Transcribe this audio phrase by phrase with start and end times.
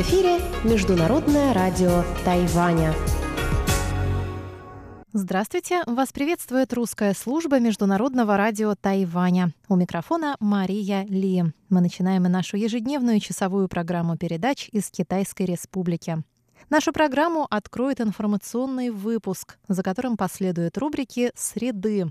[0.00, 2.94] эфире Международное радио Тайваня.
[5.12, 5.82] Здравствуйте!
[5.86, 9.52] Вас приветствует русская служба Международного радио Тайваня.
[9.68, 11.44] У микрофона Мария Ли.
[11.68, 16.24] Мы начинаем нашу ежедневную часовую программу передач из Китайской Республики.
[16.70, 22.10] Нашу программу откроет информационный выпуск, за которым последуют рубрики «Среды»,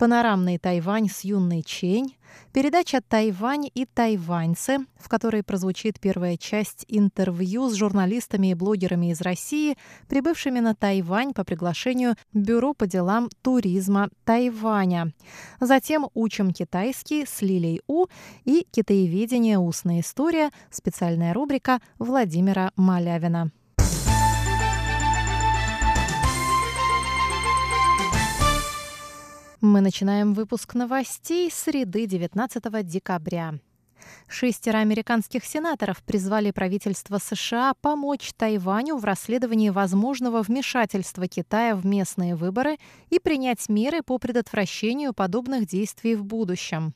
[0.00, 2.16] панорамный Тайвань с юной Чень,
[2.54, 9.20] передача «Тайвань и тайваньцы», в которой прозвучит первая часть интервью с журналистами и блогерами из
[9.20, 9.76] России,
[10.08, 15.12] прибывшими на Тайвань по приглашению Бюро по делам туризма Тайваня.
[15.60, 18.06] Затем «Учим китайский» с Лилей У
[18.46, 19.58] и «Китаеведение.
[19.58, 23.50] Устная история» специальная рубрика Владимира Малявина.
[29.60, 33.58] Мы начинаем выпуск новостей среды 19 декабря.
[34.26, 42.36] Шестеро американских сенаторов призвали правительство США помочь Тайваню в расследовании возможного вмешательства Китая в местные
[42.36, 42.78] выборы
[43.10, 46.94] и принять меры по предотвращению подобных действий в будущем.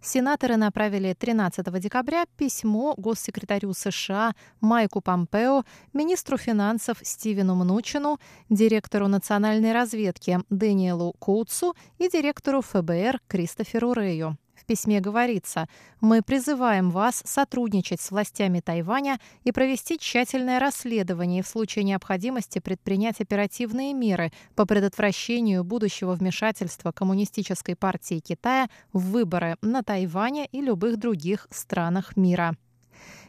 [0.00, 8.18] Сенаторы направили 13 декабря письмо госсекретарю США Майку Помпео, министру финансов Стивену Мнучину,
[8.50, 14.36] директору национальной разведки Дэниелу Коутсу и директору ФБР Кристоферу Рэю.
[14.72, 15.68] Письме говорится,
[16.00, 22.58] мы призываем вас сотрудничать с властями Тайваня и провести тщательное расследование и в случае необходимости
[22.58, 30.62] предпринять оперативные меры по предотвращению будущего вмешательства Коммунистической партии Китая в выборы на Тайване и
[30.62, 32.56] любых других странах мира.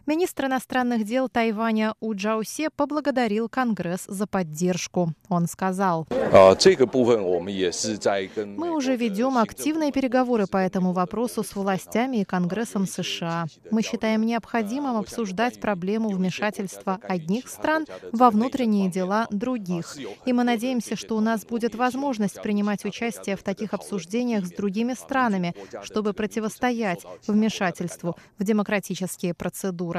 [0.06, 5.14] Министр иностранных дел Тайваня У Джаусе поблагодарил Конгресс за поддержку.
[5.30, 6.58] Он сказал, «Мы
[8.76, 13.46] уже ведем активные переговоры по этому вопросу с властями и Конгрессом США.
[13.72, 19.96] Мы считаем необходимым обсуждать проблему вмешательства одних стран во внутренние дела других.
[20.26, 24.96] И мы надеемся, что у нас будет возможность принимать участие в таких обсуждениях с другими
[24.96, 29.93] странами, чтобы противостоять вмешательству в демократические процедуры.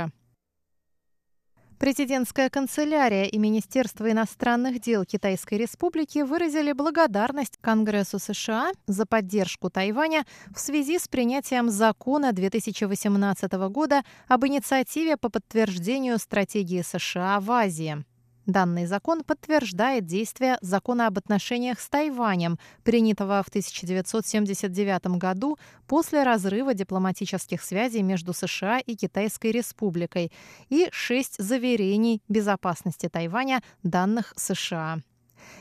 [1.85, 10.25] Президентская канцелярия и Министерство иностранных дел Китайской Республики выразили благодарность Конгрессу США за поддержку Тайваня
[10.57, 18.03] в связи с принятием закона 2018 года об инициативе по подтверждению стратегии США в Азии.
[18.47, 26.75] Данный закон подтверждает действие закона об отношениях с Тайванем, принятого в 1979 году после разрыва
[26.75, 30.31] дипломатических связей между США и Китайской Республикой,
[30.69, 34.99] и шесть заверений безопасности Тайваня, данных США.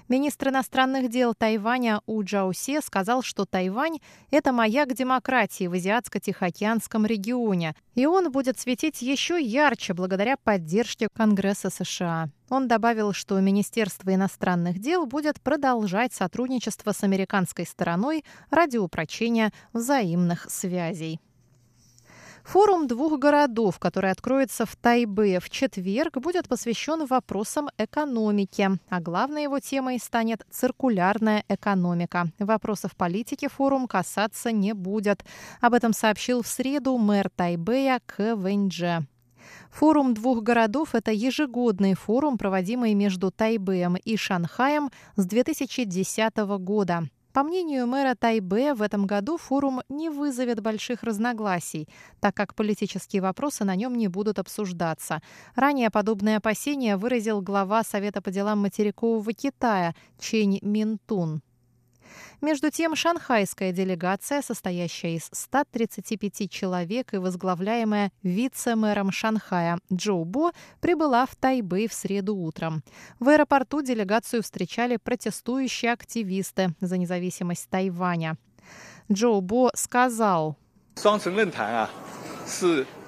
[0.09, 3.99] Министр иностранных дел Тайваня У Джаусе сказал, что Тайвань–
[4.31, 11.69] это маяк демократии в Азиатско-Тихоокеанском регионе, и он будет светить еще ярче благодаря поддержке Конгресса
[11.69, 12.29] США.
[12.53, 20.45] Он добавил, что Министерство иностранных дел будет продолжать сотрудничество с американской стороной ради упрочения взаимных
[20.51, 21.19] связей.
[22.43, 28.69] Форум двух городов, который откроется в Тайбе в четверг, будет посвящен вопросам экономики.
[28.87, 32.27] А главной его темой станет циркулярная экономика.
[32.37, 35.25] Вопросов политики форум касаться не будет.
[35.59, 38.35] Об этом сообщил в среду мэр Тайбэя К.
[38.35, 39.07] Вэньдже.
[39.71, 47.07] Форум двух городов– это ежегодный форум, проводимый между Тайбэем и Шанхаем с 2010 года.
[47.33, 51.89] По мнению мэра Тайбе, в этом году форум не вызовет больших разногласий,
[52.19, 55.19] так как политические вопросы на нем не будут обсуждаться.
[55.55, 61.41] Ранее подобные опасения выразил глава Совета по делам материкового Китая Чень Минтун.
[62.41, 71.25] Между тем, шанхайская делегация, состоящая из 135 человек и возглавляемая вице-мэром Шанхая Джоу Бо, прибыла
[71.25, 72.83] в Тайбэй в среду утром.
[73.19, 78.37] В аэропорту делегацию встречали протестующие активисты за независимость Тайваня.
[79.11, 80.57] Джоу Бо сказал,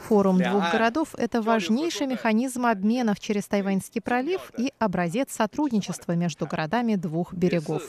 [0.07, 6.95] Форум двух городов– это важнейший механизм обменов через Тайваньский пролив и образец сотрудничества между городами
[6.95, 7.81] двух берегов.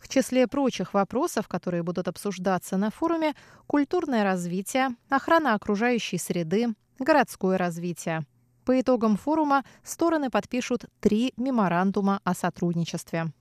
[0.00, 3.34] В числе прочих вопросов, которые будут обсуждаться на форуме,
[3.66, 6.68] культурное развитие, охрана окружающей среды,
[6.98, 8.24] городское развитие.
[8.64, 13.32] По итогам форума стороны подпишут три меморандума о сотрудничестве.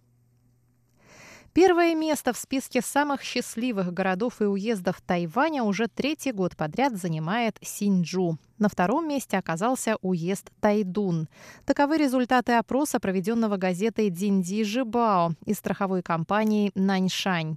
[1.55, 7.55] Первое место в списке самых счастливых городов и уездов Тайваня уже третий год подряд занимает
[7.61, 8.37] Синьчжу.
[8.57, 11.29] На втором месте оказался уезд Тайдун.
[11.63, 17.55] Таковы результаты опроса, проведенного газетой «Динди Жибао» и страховой компании «Наньшань».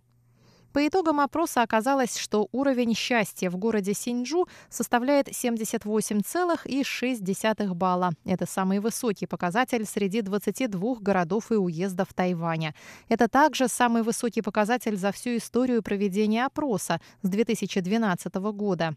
[0.78, 8.12] По итогам опроса оказалось, что уровень счастья в городе Синьчжу составляет 78,6 балла.
[8.24, 12.76] Это самый высокий показатель среди 22 городов и уездов Тайваня.
[13.08, 18.94] Это также самый высокий показатель за всю историю проведения опроса с 2012 года.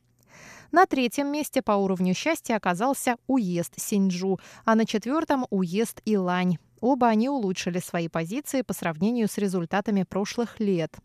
[0.71, 6.59] На третьем месте по уровню счастья оказался уезд Синьчжу, а на четвертом– уезд Илань.
[6.81, 10.97] Оба они улучшили свои позиции по сравнению с результатами прошлых лет.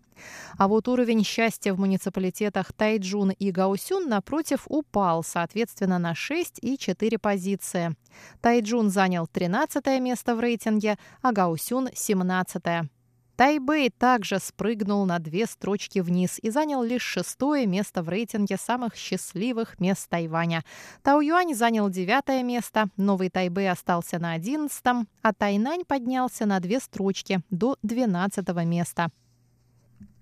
[0.57, 6.79] А вот уровень счастья в муниципалитетах Тайджун и Гаусюн, напротив, упал, соответственно, на 6 и
[6.79, 7.95] 4 позиции.
[8.41, 12.89] Тайджун занял 13 место в рейтинге, а Гаусюн– 17 -е.
[13.37, 18.97] Тайбэй также спрыгнул на две строчки вниз и занял лишь шестое место в рейтинге самых
[18.97, 20.65] счастливых мест Тайваня.
[21.03, 27.41] Тау-Юань занял девятое место, Новый Тайбэй остался на одиннадцатом, а Тайнань поднялся на две строчки
[27.51, 29.11] до двенадцатого места.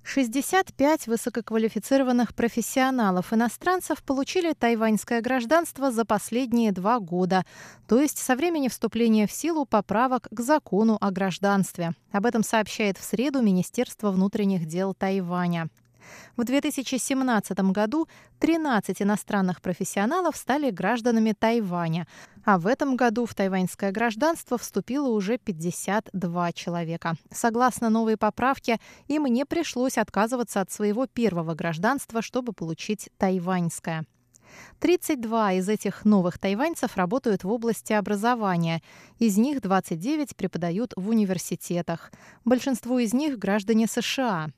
[0.04, 7.44] 65 высококвалифицированных профессионалов-иностранцев получили тайваньское гражданство за последние два года,
[7.88, 11.92] то есть со времени вступления в силу поправок к закону о гражданстве.
[12.12, 15.68] Об этом сообщает в среду Министерство внутренних дел Тайваня.
[16.36, 18.08] В 2017 году
[18.40, 22.06] 13 иностранных профессионалов стали гражданами Тайваня,
[22.44, 27.14] а в этом году в тайваньское гражданство вступило уже 52 человека.
[27.30, 28.78] Согласно новой поправке,
[29.08, 34.04] им не пришлось отказываться от своего первого гражданства, чтобы получить тайваньское.
[34.80, 38.82] 32 из этих новых тайваньцев работают в области образования.
[39.18, 42.12] Из них 29 преподают в университетах.
[42.44, 44.50] Большинство из них граждане США.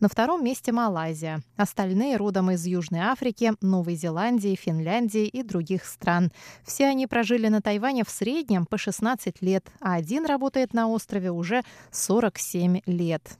[0.00, 1.42] На втором месте Малайзия.
[1.56, 6.32] Остальные родом из Южной Африки, Новой Зеландии, Финляндии и других стран.
[6.64, 11.30] Все они прожили на Тайване в среднем по 16 лет, а один работает на острове
[11.30, 11.62] уже
[11.92, 13.38] 47 лет.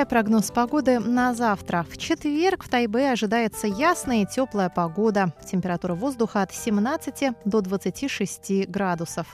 [0.00, 1.84] Далее прогноз погоды на завтра.
[1.86, 5.34] В четверг в Тайбе ожидается ясная и теплая погода.
[5.44, 9.26] Температура воздуха от 17 до 26 градусов.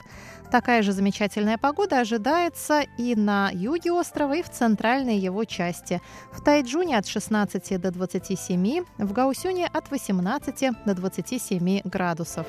[0.51, 6.01] Такая же замечательная погода ожидается и на юге острова, и в центральной его части.
[6.33, 12.45] В Тайджуне от 16 до 27, в Гаусюне от 18 до 27 градусов.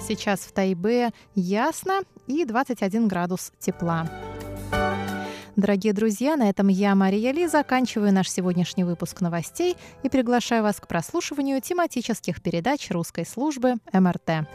[0.00, 4.08] Сейчас в Тайбе ясно и 21 градус тепла.
[5.56, 10.80] Дорогие друзья, на этом я, Мария Ли, заканчиваю наш сегодняшний выпуск новостей и приглашаю вас
[10.80, 14.48] к прослушиванию тематических передач русской службы МРТ.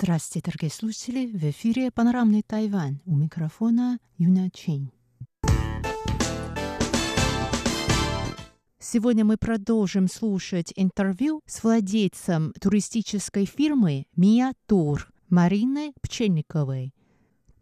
[0.00, 1.26] Здравствуйте, дорогие слушатели!
[1.26, 3.00] В эфире «Панорамный Тайвань».
[3.04, 4.92] У микрофона Юна Чин.
[8.78, 16.94] Сегодня мы продолжим слушать интервью с владельцем туристической фирмы «Мия Тур» Мариной Пчельниковой.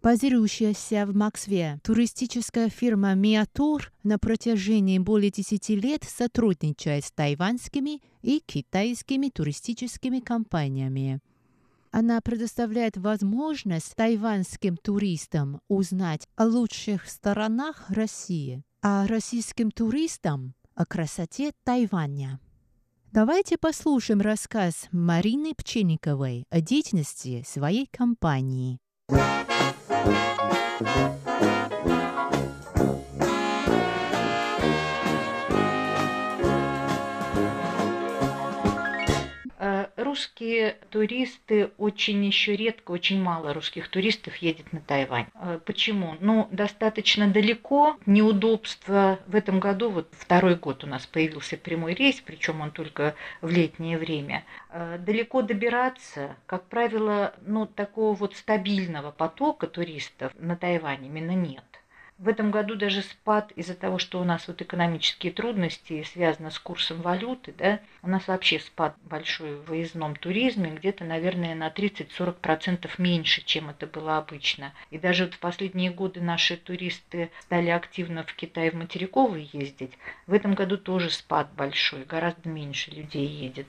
[0.02, 8.42] Базирующаяся в Москве, туристическая фирма «Миатур» на протяжении более 10 лет сотрудничает с тайваньскими и
[8.44, 11.20] китайскими туристическими компаниями–
[11.90, 21.52] она предоставляет возможность тайваньским туристам узнать о лучших сторонах России, а российским туристам о красоте
[21.64, 22.40] Тайваня.
[23.12, 28.78] Давайте послушаем рассказ Марины Пченниковой о деятельности своей компании.
[40.16, 45.26] Русские туристы очень еще редко, очень мало русских туристов едет на Тайвань.
[45.34, 46.16] Э, почему?
[46.20, 49.18] Ну, достаточно далеко, неудобства.
[49.26, 53.50] В этом году, вот второй год у нас появился прямой рейс, причем он только в
[53.50, 54.44] летнее время.
[54.70, 61.75] Э, далеко добираться, как правило, ну, такого вот стабильного потока туристов на Тайване именно нет.
[62.18, 66.58] В этом году даже спад из-за того, что у нас вот экономические трудности связаны с
[66.58, 72.88] курсом валюты, да, у нас вообще спад большой в выездном туризме, где-то, наверное, на 30-40%
[72.96, 74.72] меньше, чем это было обычно.
[74.90, 79.92] И даже вот в последние годы наши туристы стали активно в Китай в материковый ездить.
[80.26, 83.66] В этом году тоже спад большой, гораздо меньше людей едет.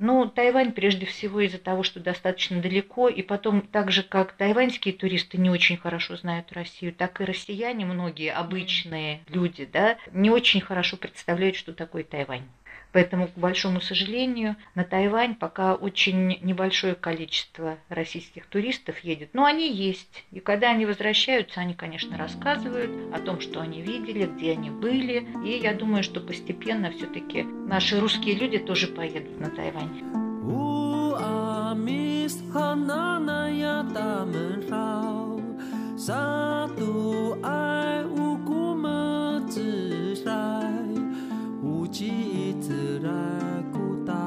[0.00, 4.94] Но Тайвань прежде всего из-за того, что достаточно далеко, и потом так же, как тайваньские
[4.94, 10.30] туристы не очень хорошо знают Россию, так и россияне россияне, многие обычные люди, да, не
[10.30, 12.46] очень хорошо представляют, что такое Тайвань.
[12.92, 19.30] Поэтому, к большому сожалению, на Тайвань пока очень небольшое количество российских туристов едет.
[19.32, 20.24] Но они есть.
[20.30, 25.26] И когда они возвращаются, они, конечно, рассказывают о том, что они видели, где они были.
[25.44, 30.24] И я думаю, что постепенно все-таки наши русские люди тоже поедут на Тайвань.
[35.96, 39.54] Satu ai uku mezrai
[41.62, 44.24] Uji iterai ku ta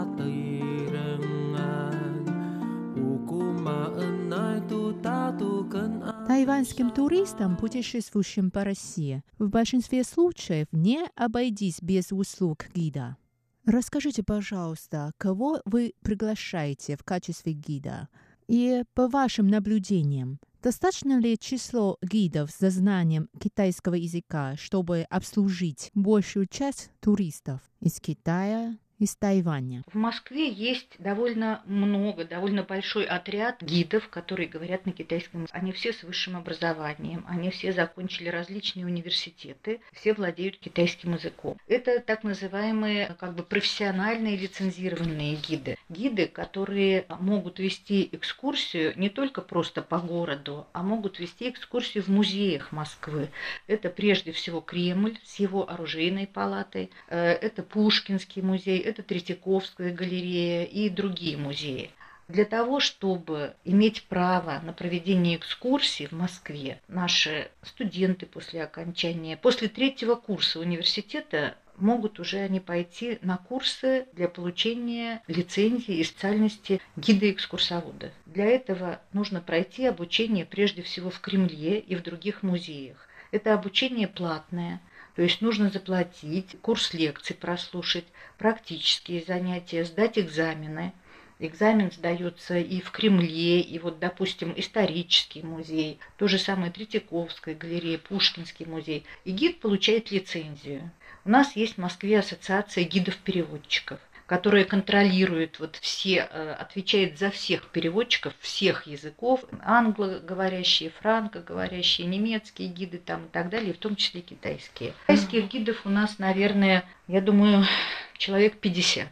[6.27, 13.17] Тайваньским туристам, путешествующим по России, в большинстве случаев не обойдись без услуг гида.
[13.65, 18.07] Расскажите, пожалуйста, кого вы приглашаете в качестве гида?
[18.47, 26.47] И по вашим наблюдениям, Достаточно ли число гидов с знанием китайского языка, чтобы обслужить большую
[26.47, 29.83] часть туристов из Китая, из Тайваня.
[29.87, 35.47] В Москве есть довольно много, довольно большой отряд гидов, которые говорят на китайском.
[35.51, 41.57] Они все с высшим образованием, они все закончили различные университеты, все владеют китайским языком.
[41.67, 45.77] Это так называемые как бы профессиональные лицензированные гиды.
[45.89, 52.07] Гиды, которые могут вести экскурсию не только просто по городу, а могут вести экскурсию в
[52.07, 53.29] музеях Москвы.
[53.67, 60.63] Это прежде всего Кремль с его оружейной палатой, э, это Пушкинский музей, это Третьяковская галерея
[60.65, 61.91] и другие музеи.
[62.27, 69.69] Для того, чтобы иметь право на проведение экскурсий в Москве, наши студенты после окончания, после
[69.69, 78.11] третьего курса университета могут уже они пойти на курсы для получения лицензии и специальности гида-экскурсовода.
[78.25, 83.07] Для этого нужно пройти обучение прежде всего в Кремле и в других музеях.
[83.31, 84.81] Это обучение платное–
[85.17, 88.05] то есть нужно заплатить, курс лекций прослушать,
[88.37, 90.93] практические занятия, сдать экзамены.
[91.39, 97.97] Экзамен сдается и в Кремле, и вот, допустим, исторический музей, то же самое Третьяковская галерея,
[97.97, 99.05] Пушкинский музей.
[99.25, 100.91] И гид получает лицензию.
[101.25, 107.69] У нас есть в Москве ассоциация гидов-переводчиков которая контролирует вот все, э, отвечает за всех
[107.69, 114.93] переводчиков всех языков, англоговорящие, франкоговорящие, немецкие гиды там и так далее, в том числе китайские.
[115.03, 117.65] Китайских гидов у нас, наверное, я думаю,
[118.17, 119.07] человек 50.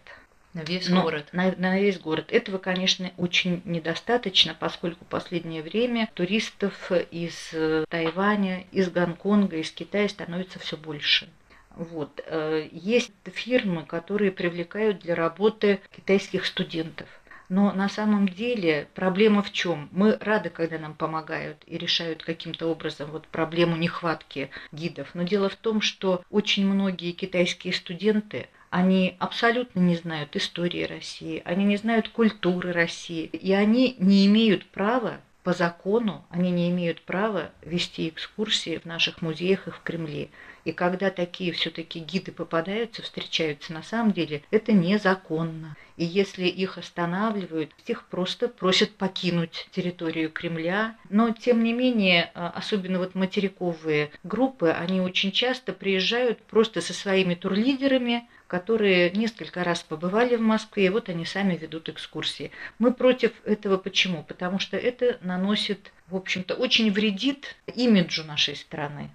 [0.53, 1.27] На весь Но город.
[1.31, 2.27] На, на весь город.
[2.29, 9.71] Этого, конечно, очень недостаточно, поскольку в последнее время туристов из э, Тайваня, из Гонконга, из
[9.71, 11.29] Китая становится все больше.
[11.75, 12.21] Вот.
[12.25, 17.07] Э, есть фирмы, которые привлекают для работы китайских студентов.
[17.47, 19.89] Но на самом деле проблема в чем?
[19.91, 25.09] Мы рады, когда нам помогают и решают каким-то образом вот проблему нехватки гидов.
[25.13, 31.41] Но дело в том, что очень многие китайские студенты, они абсолютно не знают истории России,
[31.45, 37.03] они не знают культуры России, и они не имеют права по закону, они не имеют
[37.03, 40.29] права вести экскурсии в наших музеях и в Кремле.
[40.63, 45.77] И когда такие все-таки гиды попадаются, встречаются, на самом деле это незаконно.
[45.97, 50.97] И если их останавливают, их просто просят покинуть территорию Кремля.
[51.11, 56.93] Но, тем не менее, а, особенно вот материковые группы, они очень часто приезжают просто со
[56.93, 62.51] своими турлидерами, которые несколько раз побывали в Москве, и вот они сами ведут экскурсии.
[62.79, 64.23] Мы против этого почему?
[64.23, 69.09] Потому что это наносит, в общем-то, очень вредит имиджу нашей страны.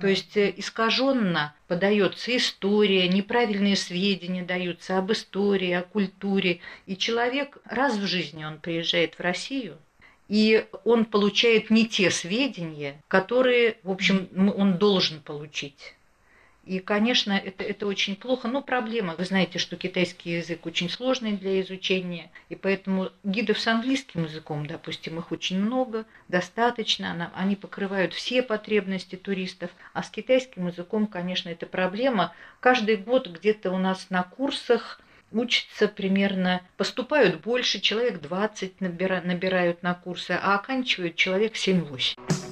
[0.00, 6.60] То есть э, искаженно подается история, неправильные сведения даются об истории, о культуре.
[6.84, 9.78] И человек раз в жизни он приезжает в Россию,
[10.28, 15.94] и он получает не те сведения, которые, в общем, он должен получить.
[16.66, 19.14] И, конечно, это, это очень плохо, но проблема.
[19.16, 24.66] Вы знаете, что китайский язык очень сложный для изучения, и поэтому гидов с английским языком,
[24.66, 31.48] допустим, их очень много, достаточно, они покрывают все потребности туристов, а с китайским языком, конечно,
[31.50, 32.34] это проблема.
[32.58, 39.94] Каждый год где-то у нас на курсах учатся примерно, поступают больше, человек 20 набирают на
[39.94, 42.45] курсы, а оканчивают человек 7-8.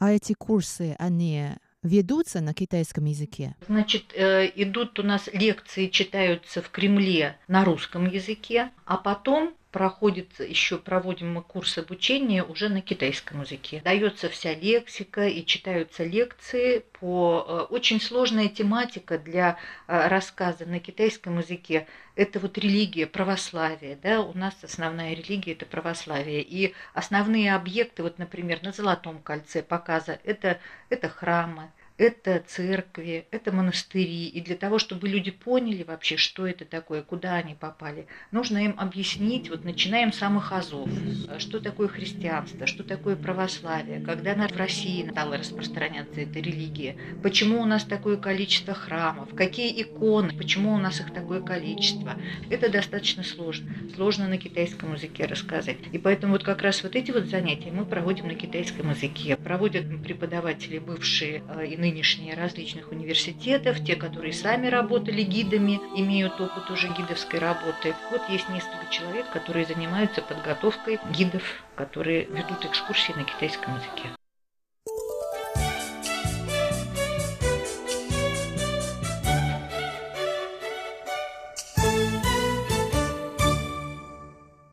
[0.00, 1.50] А эти курсы, они
[1.82, 3.54] ведутся на китайском языке?
[3.68, 10.40] Значит, э, идут у нас лекции, читаются в Кремле на русском языке, а потом проходит
[10.40, 13.80] еще проводим мы курс обучения уже на китайском языке.
[13.84, 20.80] Дается вся лексика и читаются лекции по э, очень сложная тематика для э, рассказа на
[20.80, 21.86] китайском языке.
[22.16, 26.42] Это вот религия, православие, да, у нас основная религия это православие.
[26.42, 30.58] И основные объекты, вот, например, на Золотом кольце показа, это,
[30.88, 34.26] это храмы, это церкви, это монастыри.
[34.28, 38.74] И для того, чтобы люди поняли вообще, что это такое, куда они попали, нужно им
[38.78, 40.88] объяснить, вот начинаем с самых азов,
[41.36, 47.66] что такое христианство, что такое православие, когда в России стала распространяться эта религия, почему у
[47.66, 52.16] нас такое количество храмов, какие иконы, почему у нас их такое количество.
[52.48, 53.74] Это достаточно сложно.
[53.94, 55.76] Сложно на китайском языке рассказать.
[55.92, 59.36] И поэтому вот как раз вот эти вот занятия мы проводим на китайском языке.
[59.36, 66.70] Проводят преподаватели, бывшие э, иные нынешние различных университетов, те, которые сами работали гидами, имеют опыт
[66.70, 67.94] уже гидовской работы.
[68.10, 71.42] Вот есть несколько человек, которые занимаются подготовкой гидов,
[71.74, 74.19] которые ведут экскурсии на китайском языке.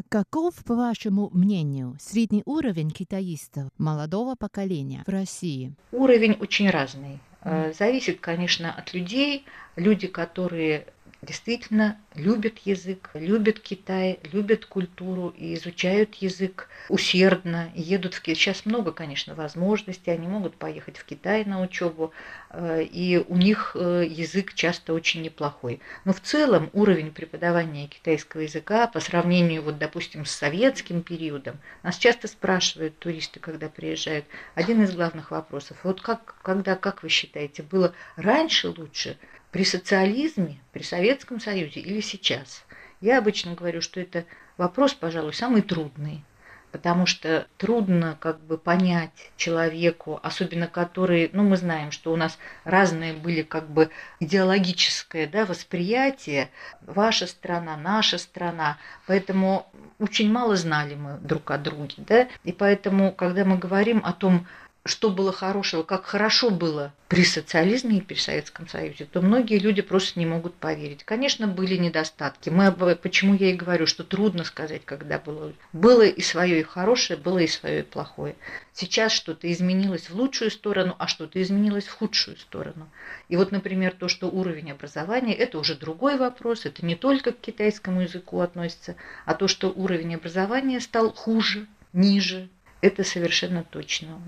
[0.09, 5.73] Каков, по вашему мнению, средний уровень китаистов молодого поколения в России?
[5.91, 7.19] Уровень очень разный.
[7.41, 9.43] Э, зависит, конечно, от людей.
[9.75, 10.87] Люди, которые
[11.21, 18.35] действительно любят язык, любят Китай, любят культуру и изучают язык усердно, едут в Китай.
[18.35, 22.11] Сейчас много, конечно, возможностей, они могут поехать в Китай на учебу,
[22.51, 25.81] э, и у них э, язык часто очень неплохой.
[26.05, 31.97] Но в целом уровень преподавания китайского языка по сравнению, вот, допустим, с советским периодом, нас
[31.97, 37.63] часто спрашивают туристы, когда приезжают, один из главных вопросов, вот как, когда, как вы считаете,
[37.63, 39.17] было раньше лучше,
[39.51, 42.65] при социализме, при Советском Союзе или сейчас?
[43.01, 44.25] Я обычно говорю, что это
[44.57, 46.23] вопрос, пожалуй, самый трудный,
[46.71, 52.37] потому что трудно как бы понять человеку, особенно который, ну мы знаем, что у нас
[52.63, 53.89] разные были как бы
[54.19, 56.49] идеологическое да, восприятие,
[56.81, 63.11] ваша страна, наша страна, поэтому очень мало знали мы друг о друге, да, и поэтому,
[63.11, 64.47] когда мы говорим о том,
[64.87, 69.81] что было хорошего, как хорошо было при социализме и при Советском Союзе, то многие люди
[69.81, 71.03] просто не могут поверить.
[71.03, 72.49] Конечно, были недостатки.
[72.49, 75.53] Мы, почему я и говорю, что трудно сказать, когда было.
[75.71, 78.35] Было и свое и хорошее, было и свое и плохое.
[78.73, 82.89] Сейчас что-то изменилось в лучшую сторону, а что-то изменилось в худшую сторону.
[83.29, 87.39] И вот, например, то, что уровень образования, это уже другой вопрос, это не только к
[87.39, 88.95] китайскому языку относится,
[89.25, 92.49] а то, что уровень образования стал хуже, ниже,
[92.81, 94.21] это совершенно точно.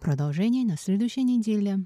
[0.00, 1.80] Продолжение на следующей неделе.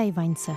[0.00, 0.56] И тайваньцы.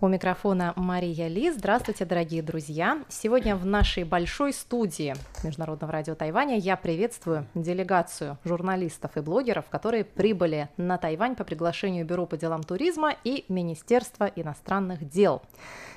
[0.00, 1.50] У микрофона Мария Ли.
[1.50, 3.02] Здравствуйте, дорогие друзья.
[3.08, 10.04] Сегодня в нашей большой студии Международного радио Тайваня я приветствую делегацию журналистов и блогеров, которые
[10.04, 15.42] прибыли на Тайвань по приглашению Бюро по делам туризма и Министерства иностранных дел.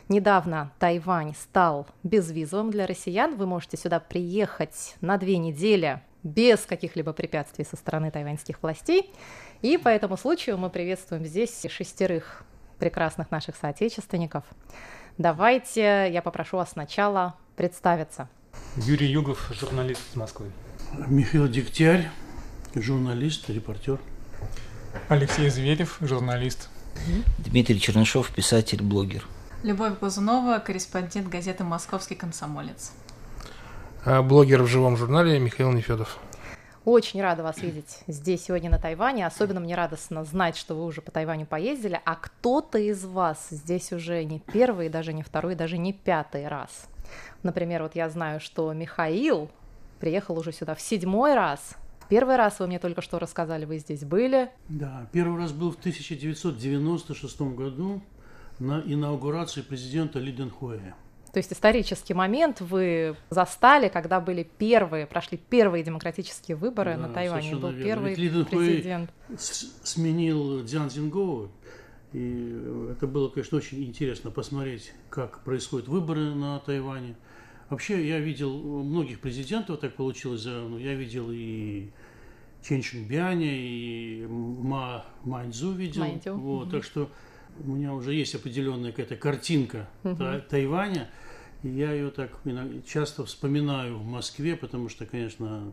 [0.09, 3.35] Недавно Тайвань стал безвизовым для россиян.
[3.37, 9.11] Вы можете сюда приехать на две недели без каких-либо препятствий со стороны тайваньских властей.
[9.61, 12.43] И по этому случаю мы приветствуем здесь шестерых
[12.79, 14.43] прекрасных наших соотечественников.
[15.19, 18.27] Давайте я попрошу вас сначала представиться.
[18.75, 20.47] Юрий Югов, журналист из Москвы.
[21.07, 22.09] Михаил Дегтярь,
[22.73, 23.99] журналист, репортер.
[25.09, 26.69] Алексей Зверев, журналист.
[27.37, 29.27] Дмитрий Чернышов, писатель, блогер.
[29.61, 32.93] Любовь Глазунова, корреспондент газеты «Московский комсомолец».
[34.05, 36.17] А блогер в живом журнале Михаил Нефедов.
[36.83, 39.27] Очень рада вас видеть здесь сегодня на Тайване.
[39.27, 43.93] Особенно мне радостно знать, что вы уже по Тайваню поездили, а кто-то из вас здесь
[43.93, 46.87] уже не первый, даже не второй, даже не пятый раз.
[47.43, 49.51] Например, вот я знаю, что Михаил
[49.99, 51.75] приехал уже сюда в седьмой раз.
[52.09, 54.49] Первый раз вы мне только что рассказали, вы здесь были.
[54.67, 58.01] Да, первый раз был в 1996 году
[58.57, 60.95] на инаугурации президента Ли Дэнхуэя.
[61.33, 67.13] То есть исторический момент вы застали, когда были первые, прошли первые демократические выборы Да, на
[67.13, 67.51] Тайване.
[67.51, 68.37] Был совершенно первый верно.
[68.37, 69.11] Ведь президент.
[69.37, 71.49] сменил Дзян Цзингоу,
[72.11, 77.15] и это было, конечно, очень интересно посмотреть, как происходят выборы на Тайване.
[77.69, 81.91] Вообще, я видел многих президентов, так получилось, ну, я видел и
[82.61, 86.01] Чен Шинбяня, и Ма Маньцзу видел.
[86.01, 86.71] Маньцзу, Вот, мгм.
[86.71, 87.09] Так что
[87.63, 91.09] у меня уже есть определенная какая-то картинка Та- Тайваня,
[91.63, 92.31] и я ее так
[92.85, 95.71] часто вспоминаю в Москве, потому что, конечно,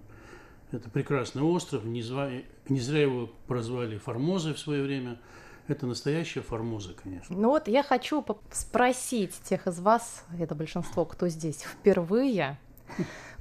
[0.72, 5.18] это прекрасный остров, не, зва- не зря его прозвали Формозой в свое время.
[5.66, 7.36] Это настоящая Формоза, конечно.
[7.36, 12.58] Ну вот я хочу спросить тех из вас, это большинство, кто здесь впервые.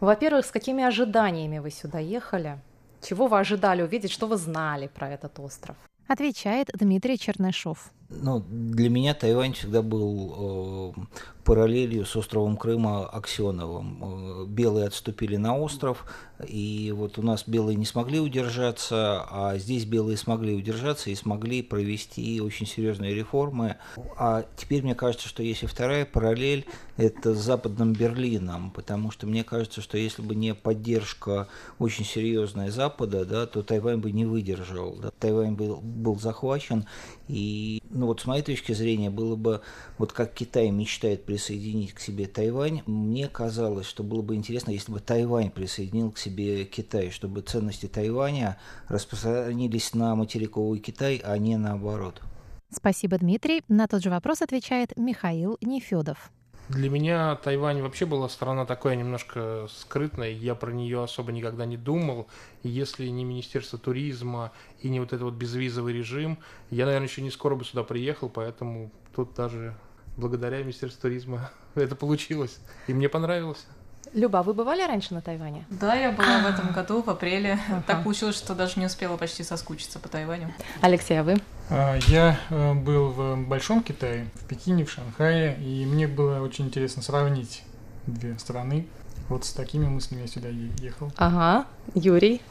[0.02, 2.60] Во-первых, с какими ожиданиями вы сюда ехали?
[3.02, 5.78] Чего вы ожидали увидеть, что вы знали про этот остров?
[6.08, 7.92] Отвечает Дмитрий Чернышов.
[8.10, 11.02] Ну, для меня Тайвань всегда был э,
[11.44, 14.04] параллелью с островом Крыма Аксеновым.
[14.04, 16.06] Э, белые отступили на остров,
[16.46, 21.62] и вот у нас белые не смогли удержаться, а здесь белые смогли удержаться и смогли
[21.62, 23.78] провести очень серьезные реформы.
[24.18, 26.66] А теперь мне кажется, что есть и вторая параллель,
[26.98, 31.48] это с Западным Берлином, потому что мне кажется, что если бы не поддержка
[31.80, 34.96] очень серьезная Запада, да, то Тайвань бы не выдержал.
[34.96, 35.12] да.
[35.20, 36.86] Тайвань был, был захвачен,
[37.28, 39.62] и, ну вот с моей точки зрения, было бы,
[39.98, 44.92] вот как Китай мечтает присоединить к себе Тайвань, мне казалось, что было бы интересно, если
[44.92, 48.58] бы Тайвань присоединил к себе Китай, чтобы ценности Тайваня
[48.88, 52.22] распространились на материковый Китай, а не наоборот.
[52.70, 53.64] Спасибо, Дмитрий.
[53.68, 56.32] На тот же вопрос отвечает Михаил Нефедов.
[56.70, 61.78] Для меня Тайвань вообще была страна такая немножко скрытная, я про нее особо никогда не
[61.78, 62.28] думал.
[62.64, 64.52] И если не Министерство туризма
[64.82, 66.38] и не вот этот вот безвизовый режим,
[66.70, 69.76] я, наверное, еще не скоро бы сюда приехал, поэтому тут даже
[70.18, 72.60] благодаря Министерству туризма это получилось.
[72.88, 73.66] И мне понравилось.
[74.14, 75.66] Люба, вы бывали раньше на Тайване?
[75.70, 77.60] Да, я была в этом году, в апреле.
[77.70, 77.84] Ага.
[77.88, 80.54] Так получилось, что даже не успела почти соскучиться по Тайваню.
[80.82, 81.38] Алексей, а вы?
[81.70, 86.68] А, Я э, был в Большом Китае, в Пекине, в Шанхае, и мне было очень
[86.68, 87.64] интересно сравнить
[88.06, 88.88] две страны.
[89.28, 91.12] Вот с такими мыслями я сюда ехал.
[91.18, 91.68] Ага.
[91.94, 92.42] Юрий?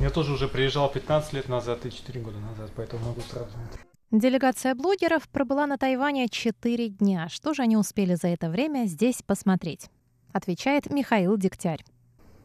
[0.00, 3.80] Я тоже уже приезжал 15 лет назад и 4 года назад, поэтому могу сравнивать.
[4.12, 7.28] Делегация блогеров пробыла на Тайване 4 дня.
[7.28, 9.90] Что же они успели за это время здесь посмотреть?
[10.32, 11.82] Отвечает Михаил Дегтярь.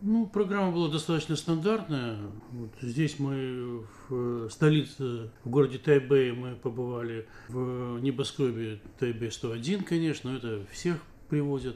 [0.03, 2.17] Ну, программа была достаточно стандартная.
[2.51, 10.65] Вот здесь мы в столице, в городе Тайбэй, мы побывали в небоскребе Тайбэй-101, конечно, это
[10.71, 10.97] всех
[11.29, 11.75] привозят.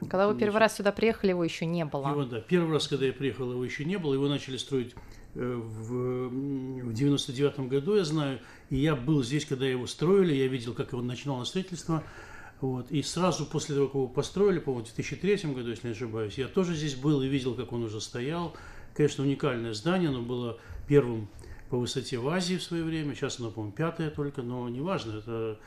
[0.00, 2.08] Когда вы первый раз сюда приехали, его еще не было.
[2.08, 4.14] Его, да, первый раз, когда я приехал, его еще не было.
[4.14, 4.94] Его начали строить
[5.34, 8.40] э, в, в 99 году, я знаю.
[8.70, 10.34] И я был здесь, когда его строили.
[10.34, 12.02] Я видел, как его начинало строительство.
[12.60, 12.90] Вот.
[12.90, 16.48] И сразу после того, как его построили, по-моему, в 2003 году, если не ошибаюсь, я
[16.48, 18.54] тоже здесь был и видел, как он уже стоял.
[18.94, 21.28] Конечно, уникальное здание, оно было первым
[21.68, 23.14] по высоте в Азии в свое время.
[23.14, 25.58] Сейчас оно, по-моему, пятое только, но неважно, это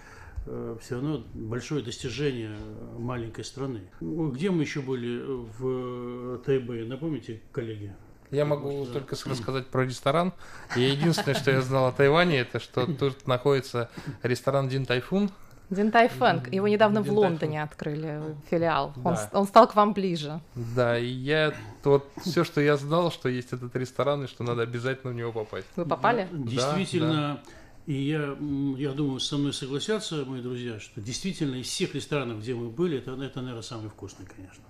[0.82, 2.56] все равно большое достижение
[2.98, 3.82] маленькой страны.
[4.00, 5.22] Где мы еще были
[5.60, 7.94] в Тайбэе, напомните, коллеги?
[8.32, 10.34] Я могу только с- рассказать про ресторан.
[10.78, 13.90] И единственное, что я знал о Тайване, это что тут находится
[14.24, 15.30] ресторан Дин Тайфун.
[15.70, 16.54] Динтай Фэнк.
[16.54, 18.94] Его недавно в Дин Тай Лондоне открыли филиал.
[19.04, 19.30] Он, Да.
[19.34, 20.40] он стал к вам ближе.
[20.56, 21.54] Да, и я
[21.84, 25.32] вот все, что я знал, что есть этот ресторан и что надо обязательно в него
[25.32, 25.68] попасть.
[25.76, 26.28] Вы попали?
[26.32, 27.42] Действительно,
[27.88, 28.36] и я,
[28.78, 32.98] я думаю, со мной согласятся мои друзья, что действительно из всех ресторанов, где мы были,
[32.98, 34.64] это, это наверное, самый вкусный, конечно.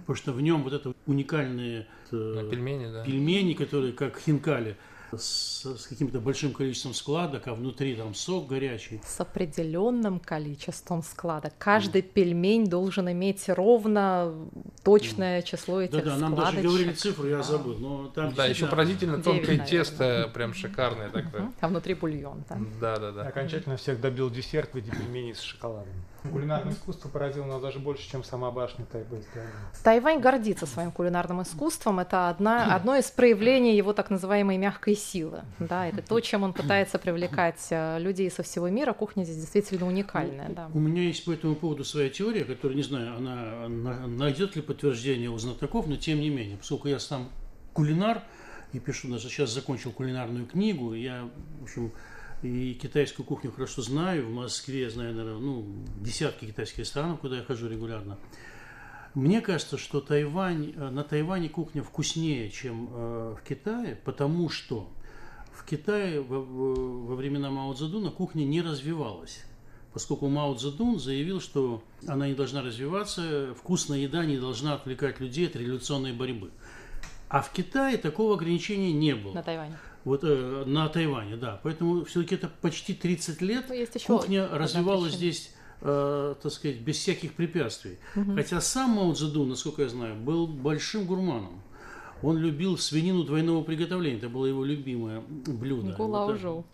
[0.00, 3.04] Потому что в нем вот это уникальные э, пельмени, да.
[3.04, 4.78] пельмени, которые как хинкали,
[5.16, 9.00] с, с каким-то большим количеством складок, а внутри там сок горячий.
[9.06, 11.52] С определенным количеством складок.
[11.58, 14.34] Каждый пельмень должен иметь ровно
[14.82, 16.64] точное число этих Да-да, нам даже складочек.
[16.70, 17.78] говорили цифру, я забыл.
[17.78, 19.66] Но там Да, еще поразительно тонкое наверное.
[19.66, 21.52] тесто, прям шикарное такое.
[21.60, 22.58] А внутри бульон, да.
[22.80, 23.22] Да, да, да.
[23.28, 25.92] Окончательно всех добил десерт в виде пельменей с шоколадом.
[26.30, 29.46] Кулинарное искусство поразило нас даже больше, чем сама башня Тайбэйская.
[29.82, 31.98] Тайвань гордится своим кулинарным искусством.
[32.00, 35.40] Это одна, одно из проявлений его так называемой мягкой силы.
[35.58, 38.92] Да, это то, чем он пытается привлекать э, людей со всего мира.
[38.92, 40.48] Кухня здесь действительно уникальная.
[40.50, 40.70] Да.
[40.72, 44.62] У меня есть по этому поводу своя теория, которая, не знаю, она на- найдет ли
[44.62, 47.28] подтверждение у знатоков, но тем не менее, поскольку я сам
[47.72, 48.22] кулинар
[48.72, 51.28] и пишу, даже сейчас закончил кулинарную книгу, я,
[51.60, 51.92] в общем,
[52.42, 55.64] и китайскую кухню хорошо знаю, в Москве я знаю, наверное, ну,
[56.00, 58.18] десятки китайских ресторанов, куда я хожу регулярно.
[59.14, 64.88] Мне кажется, что Тайвань, э, на Тайване кухня вкуснее, чем э, в Китае, потому что
[65.52, 69.44] в Китае во, во- времена Мао Цзэдуна кухня не развивалась.
[69.92, 75.46] поскольку Мао Цзэдун заявил, что она не должна развиваться, вкусная еда не должна отвлекать людей
[75.46, 76.50] от революционной борьбы.
[77.32, 79.32] А в Китае такого ограничения не было.
[79.32, 79.78] На Тайване.
[80.04, 81.60] Вот э, на Тайване, да.
[81.62, 85.32] Поэтому все-таки это почти 30 лет Ну, есть еще кухня развивалась причина.
[85.32, 87.96] здесь, э, так сказать, без всяких препятствий.
[88.14, 88.34] Мгм.
[88.36, 91.62] Хотя сам Мао Цзэдун, насколько я знаю, был большим гурманом.
[92.22, 94.18] Он любил свинину двойного приготовления.
[94.18, 95.88] Это было его любимое блюдо.
[95.88, 96.60] Вот Гулаужоу.
[96.60, 96.68] это-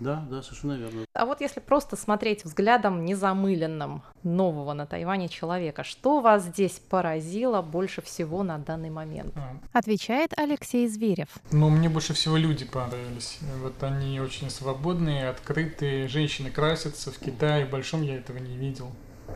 [0.00, 1.04] Да, да, совершенно верно.
[1.14, 7.62] А вот если просто смотреть взглядом незамыленным нового на Тайване человека, что вас здесь поразило
[7.62, 9.32] больше всего на данный момент?
[9.36, 11.28] А, Отвечает Алексей Зверев.
[11.50, 13.38] Ну, мне больше всего люди понравились.
[13.62, 16.08] Вот они очень свободные, открытые.
[16.08, 17.10] Женщины красятся.
[17.10, 18.90] В Китае в большом я этого не видел.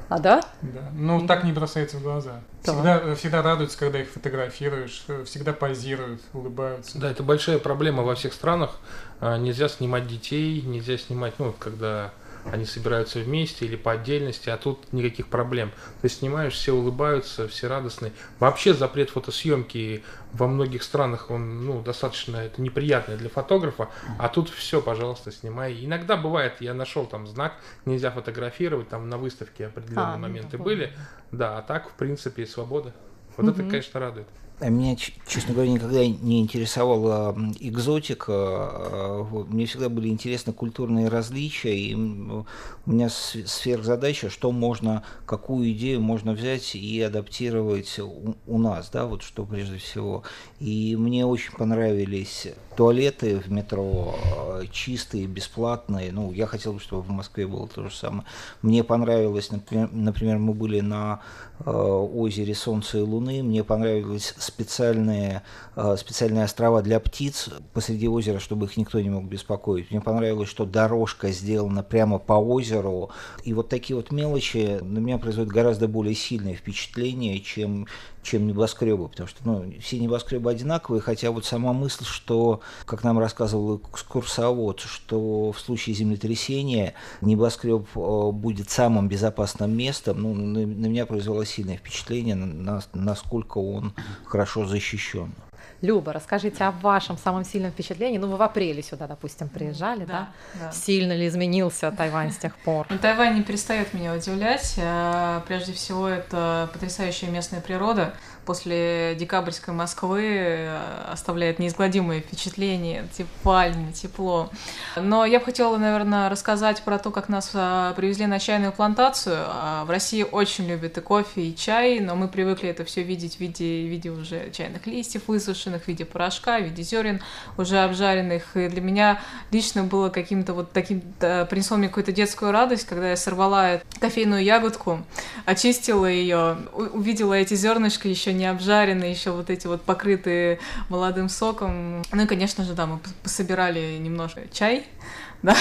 [0.09, 0.43] А да?
[0.63, 0.91] Да.
[0.93, 2.41] Ну, так не бросается в глаза.
[2.63, 2.75] Так.
[2.75, 6.99] Всегда, всегда радуются, когда их фотографируешь, э, всегда позируют, улыбаются.
[6.99, 8.79] Да, это большая проблема во всех странах.
[9.21, 12.11] А, Нельзя снимать детей, нельзя снимать, ну, когда
[12.45, 15.73] они собираются вместе или по отдельности, а тут никаких проблем.
[16.03, 18.13] Ты снимаешь, все улыбаются, все радостные.
[18.39, 24.49] Вообще запрет фотосъемки во многих странах, он, ну, достаточно это неприятно для фотографа, а тут
[24.49, 25.85] все, пожалуйста, снимай.
[25.85, 30.59] Иногда бывает, я нашел там знак, нельзя фотографировать, там на выставке определенные А, ну, моменты
[30.59, 30.93] были,
[31.33, 32.95] да, а так, в принципе, свобода.
[33.37, 33.71] Вот это, Мгм.
[33.71, 34.29] конечно, радует.
[34.61, 34.95] А Меня,
[35.27, 38.33] честно говоря, никогда не интересовала экзотика.
[38.33, 39.49] а, вот.
[39.49, 41.75] Мне всегда были интересны культурные различия.
[41.75, 42.45] И у
[42.85, 49.23] меня сверхзадача, что можно, какую идею можно взять и адаптировать у, у нас, да, вот
[49.23, 50.25] что прежде всего.
[50.59, 56.13] И мне очень понравились туалеты в метро, а, чистые, бесплатные.
[56.13, 58.25] Ну, я хотел бы, чтобы в Москве было то же самое.
[58.61, 61.21] Мне понравилось, например, мы были на
[61.65, 63.43] озере Солнца и Луны.
[63.43, 65.43] Мне понравились специальные,
[65.77, 69.91] э, специальные острова для птиц посреди озера, чтобы их никто не мог беспокоить.
[69.91, 73.11] Мне понравилось, что дорожка сделана прямо по озеру.
[73.45, 77.87] И вот такие вот мелочи на меня производят гораздо более сильное впечатление, чем
[78.23, 83.19] чем небоскребы, потому что ну, все небоскребы одинаковые, хотя вот сама мысль, что, как нам
[83.19, 90.87] рассказывал экскурсовод, что в случае землетрясения небоскреб э, будет самым безопасным местом, ну, на, на
[90.87, 93.93] меня произвело сильное впечатление, на- на- насколько он
[94.25, 95.33] хорошо защищен.
[95.83, 98.19] Люба, расскажите о вашем самом сильном впечатлении.
[98.19, 100.29] Ну, вы в апреле сюда, допустим, приезжали, да?
[100.55, 100.71] да.
[100.73, 102.87] Сильно ли изменился Тайвань с тех пор?
[102.91, 104.75] Ну, Тайвань не перестает меня удивлять.
[104.77, 108.15] Э, Прежде всего, это потрясающая местная природа.
[108.47, 110.79] После декабрьской Москвы э,
[111.13, 114.51] оставляет неизгладимое впечатление, эти пальмы, тепло.
[114.97, 119.37] Но я бы хотела, наверное, рассказать про то, как нас э, привезли на чайную плантацию.
[119.39, 123.37] А В России очень любят и кофе, и чай, но мы привыкли это все видеть
[123.37, 127.21] в виде, в виде уже чайных листьев высушенных, в виде порошка, в виде зерен
[127.57, 128.57] уже обжаренных.
[128.57, 129.21] И для меня
[129.53, 135.05] лично было каким-то вот таким, принесло мне какую-то детскую радость, когда я сорвала кофейную ягодку,
[135.45, 142.03] очистила ее, увидела эти зернышки еще не обжаренные, еще вот эти вот покрытые молодым соком.
[142.11, 144.87] Ну и, конечно же, да, мы пособирали немножко чай,
[145.43, 145.55] да,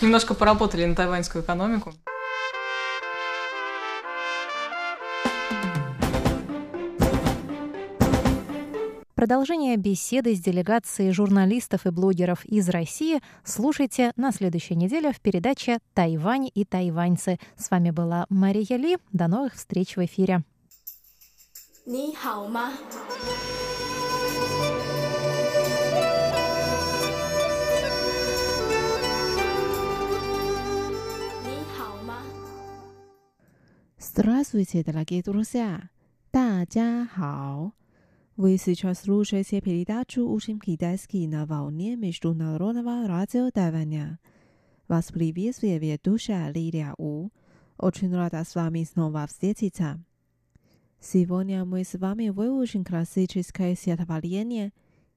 [0.00, 1.92] немножко поработали на тайваньскую экономику.
[9.14, 15.78] Продолжение беседы с делегацией журналистов и блогеров из России слушайте на следующей неделе в передаче
[15.94, 17.38] «Тайвань и тайваньцы».
[17.56, 18.98] С вами была Мария Ли.
[19.12, 20.42] До новых встреч в эфире.
[21.85, 22.73] 你好吗？
[31.43, 32.23] 你好吗？
[33.99, 35.89] Здравствуйте, дорогие друзья!
[36.31, 37.71] 大家好!
[38.35, 44.19] Вы сейчас слушаете передачу «Учим китайский на волне Международного радио Тайваня».
[44.87, 47.29] Вас приветствует ведущая Лилия У.
[47.77, 49.99] Очень рада с вами снова встретиться.
[51.04, 54.72] Сегодня мы с вами выучим классическое стихотворение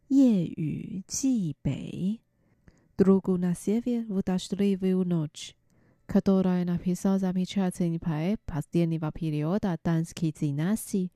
[0.10, 2.24] «Е ю Чи Бэй»
[2.98, 5.56] «Другу на север в дождливую ночь»,
[6.08, 11.12] которое написал замечательный поэт последнего периода данской династии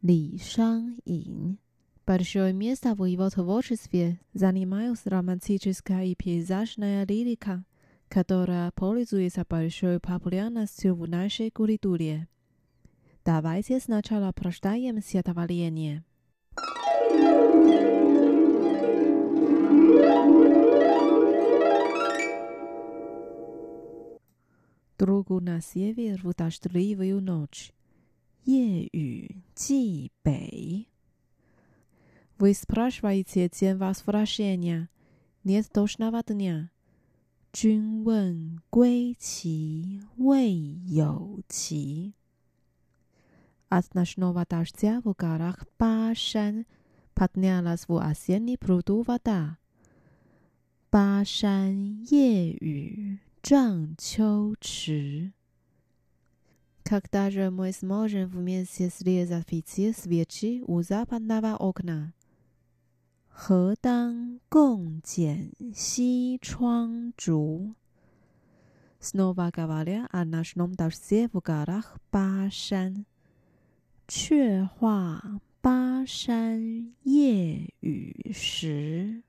[0.00, 1.58] Ли Шан-ин.
[2.06, 7.66] Большое место в его творчестве занимает романтическая и пейзажная лирика,
[8.08, 12.26] которая пользуется большой популярностью в нашей культуре.
[13.27, 16.03] Давайте сначала прочитаем стихотворение.
[24.97, 27.73] Другу на север в дождливую ночь.
[28.45, 30.87] 夜雨寄北.
[32.37, 34.89] Вы спрашиваете день возвращения.
[35.43, 36.69] Нет точного дня.
[37.53, 42.13] 君问归期未有期。
[43.69, 46.65] От ночного дождя в горах Башан
[47.13, 49.57] поднялась в осенний пруду вода.
[50.91, 55.33] Башан 夜雨涨秋池。
[56.83, 62.13] Когда же мы сможем вместе срезать фитиль свечи у западного окна?
[63.35, 67.75] 何当共剪西窗烛。
[68.99, 73.05] Снова говоря о ночном дожде в горах Башан，
[74.07, 79.23] 却话巴山夜雨时。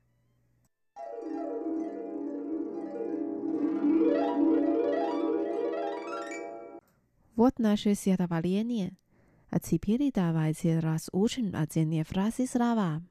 [7.35, 8.97] Вот наше стихотворение.
[9.49, 13.01] А теперь давайте разучим отдельные фразы слова.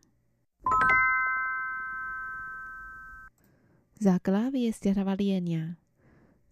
[3.98, 5.76] Заглавие стихотворения.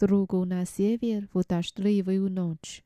[0.01, 2.83] Другу на север в дождливую ночь.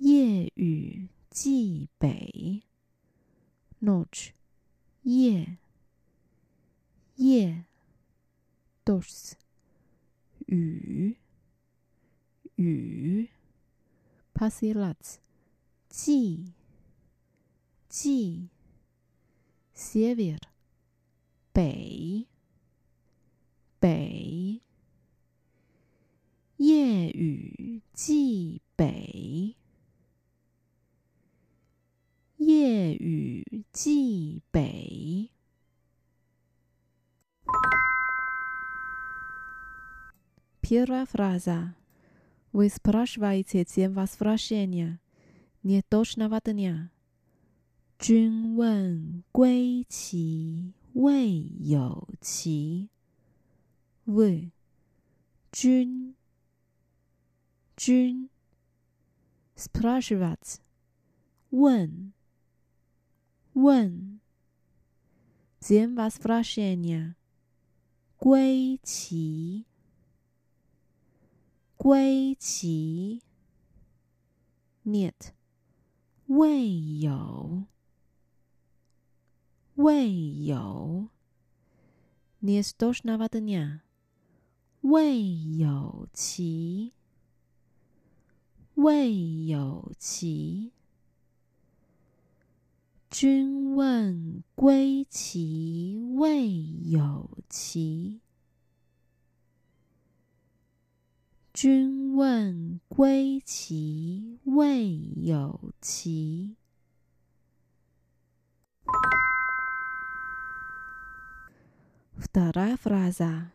[0.00, 2.63] 夜雨 蓟北
[3.81, 4.31] ，noch
[5.03, 5.57] 夜
[7.17, 7.65] 夜
[8.85, 9.33] dos
[10.47, 11.17] 雨
[12.55, 13.27] 雨
[14.33, 15.17] passilats
[15.89, 16.53] 蓟
[17.89, 18.47] 蓟
[19.75, 20.39] sevier
[21.51, 22.27] 北
[23.81, 24.61] 北
[26.55, 29.64] 夜雨蓟北。
[32.44, 35.30] 夜雨寄北。
[40.60, 41.74] Первая фраза.
[42.52, 45.00] Вы спрашиваете тем возвращения
[45.62, 46.90] неточного дня.
[47.98, 52.88] 君问归期未有期。
[54.06, 54.50] вы,
[55.52, 56.16] 君，
[57.76, 58.30] 君，
[59.54, 60.60] спрашивать，
[61.50, 62.12] 问，
[63.55, 64.19] 问
[65.61, 67.15] ，Zem vas vlasenia，
[68.17, 69.65] 归期，
[71.77, 73.21] 归期
[74.83, 75.31] ，net，
[76.27, 77.63] 未有，
[79.75, 81.07] 未有
[82.41, 83.79] ，nes dos navadnia，
[84.81, 86.91] 未有期，
[88.73, 90.01] 未有期。
[90.01, 90.74] 未有
[93.14, 96.48] 君问归期未
[96.84, 98.20] 有期。
[101.52, 106.56] 君问归期未有期。
[112.16, 113.50] Вторая фраза.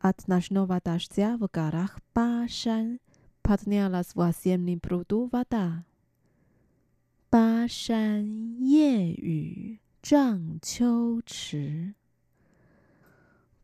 [0.00, 3.00] От ночного дождя в горах Башан
[3.42, 5.84] поднялась в осеннем пруду вода.
[7.34, 11.94] Башан 夜雨涨秋池.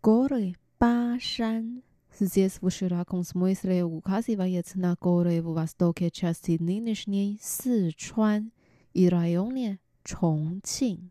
[0.01, 1.83] Горы Башан
[2.17, 8.53] здесь в широком смысле указывает на горы в востоке части нынешней Сычуан
[8.95, 11.11] и районе Чонqing.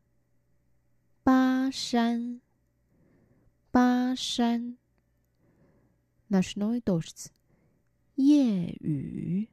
[1.26, 2.40] Башан,
[3.74, 4.78] Башан
[6.30, 7.34] Ночной дождь.
[8.16, 9.50] 夜雨，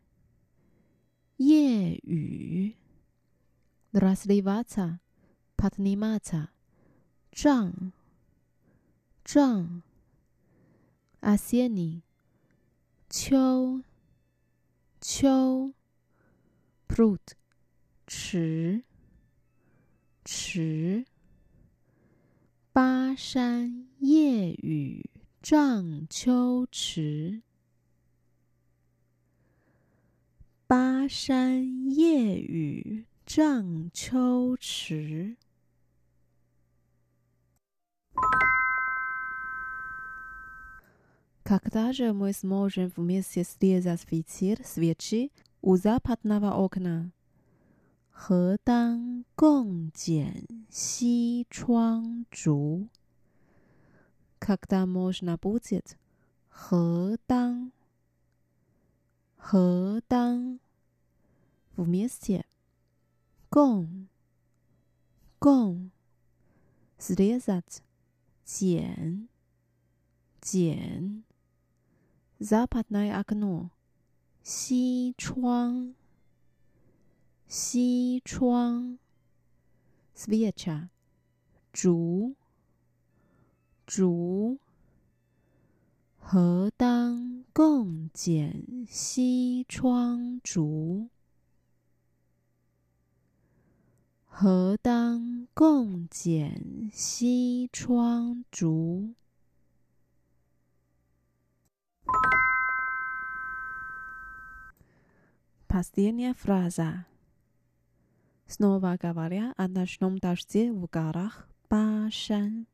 [1.36, 2.76] 夜雨。
[3.93, 4.99] rasiliwata
[5.57, 6.49] patnimata,
[7.31, 7.93] junk
[9.25, 9.83] junk
[11.21, 12.01] 阿 sienni
[13.09, 13.83] 秋
[15.01, 15.73] 秋
[16.87, 17.35] fruit
[18.05, 18.83] 池
[20.23, 21.05] 池
[22.71, 25.09] 巴山夜雨
[25.41, 27.41] 涨秋池
[30.67, 35.36] 巴山夜雨涨秋池。
[41.42, 47.12] Когда же мы сможем вместе срезать фитиль свечи у западного окна?
[48.14, 52.88] 何当共剪西窗烛？
[54.38, 55.98] когда можно будет
[56.48, 57.72] 何当
[59.36, 60.60] 何当
[61.76, 62.44] вместе
[63.49, 64.09] 共
[65.39, 65.91] 共
[66.99, 67.77] ，sliazat
[68.43, 69.29] 减
[70.41, 71.23] 减
[72.41, 73.69] ，zapatnai akno
[74.43, 75.95] 西窗
[77.47, 78.99] 西窗
[80.13, 80.89] ，sviacha
[81.71, 82.35] 竹
[83.85, 84.59] 竹，
[86.17, 91.09] 何当共剪西窗烛？
[94.36, 99.14] 何当共剪西窗烛？
[105.68, 107.06] Последняя фраза.
[108.46, 112.66] Снова говоря о ночном дожде в горах Башан.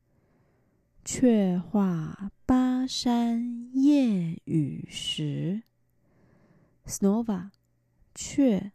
[1.05, 5.63] 却话巴山夜雨时，
[6.85, 7.51] Snova，
[8.13, 8.73] 却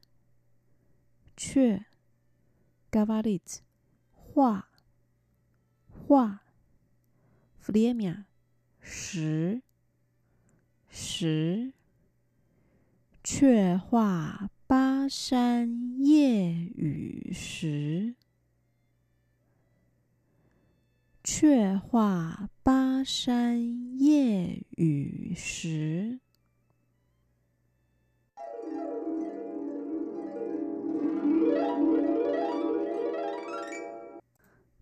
[1.36, 1.84] 却。
[2.90, 3.62] говорить
[4.12, 4.68] 话
[6.06, 6.42] 话，
[7.66, 8.24] время
[8.80, 9.62] 时
[10.88, 11.72] 时，
[13.22, 18.14] 却话巴山夜雨时，
[21.22, 26.20] 却话巴山夜雨时。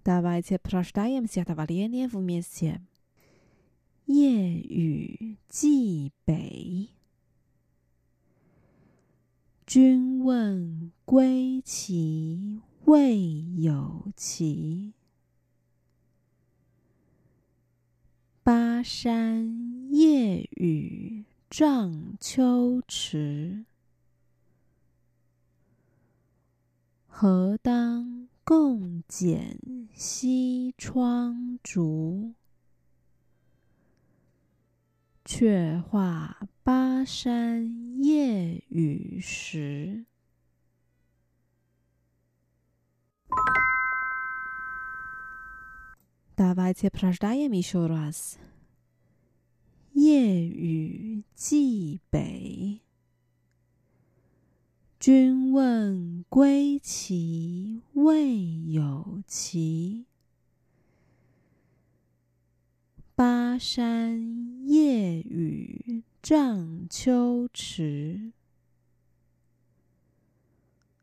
[0.07, 2.87] 大白在普拉什达雅姆写的瓦列涅夫面前，
[4.13, 6.91] 《夜雨寄北》：
[9.65, 14.93] 君问归期未有期，
[18.43, 23.65] 巴山夜雨涨秋池。
[27.07, 28.29] 何当？
[28.46, 29.58] 共剪
[29.94, 32.34] 西窗烛，
[35.24, 40.06] 却话巴山夜雨时。
[46.34, 48.38] Давайте прочитаем еще раз.
[49.92, 52.80] 夜雨寄北。
[54.99, 60.07] 君问归期未有期，
[63.13, 68.31] 巴山夜雨涨秋池。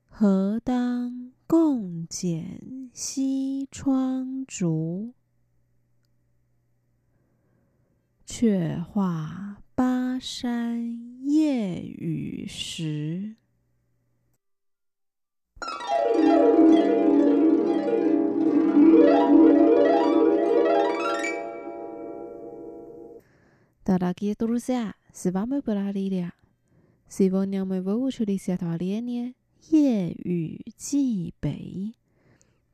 [0.08, 5.14] 何当共剪西窗烛？
[8.26, 13.36] 却话巴山夜雨时。
[23.86, 26.32] Дорогие друзья, с вами была Лилия.
[27.08, 29.34] Сегодня мы выучили стихотворение
[29.70, 31.96] «Е ю Ji Бэй»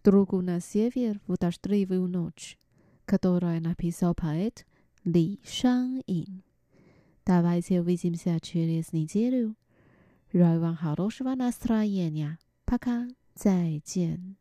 [0.02, 2.58] «Другу на север в дождливую ночь»,
[3.04, 4.64] которое написал поэт
[5.04, 6.42] Ли Шан Ин.
[7.26, 9.56] Давайте увидимся через неделю.
[10.32, 12.38] Желаю вам хорошего настроения.
[12.70, 13.04] 咔咔
[13.34, 14.36] 再见。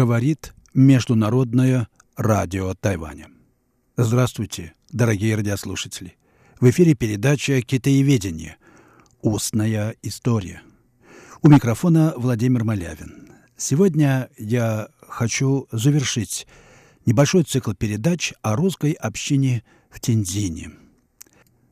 [0.00, 1.86] Говорит Международное
[2.16, 3.28] радио Тайваня.
[3.98, 6.16] Здравствуйте, дорогие радиослушатели.
[6.58, 8.56] В эфире передача «Китаеведение.
[9.20, 10.62] Устная история».
[11.42, 13.30] У микрофона Владимир Малявин.
[13.58, 16.46] Сегодня я хочу завершить
[17.04, 20.70] небольшой цикл передач о русской общине в Тензине.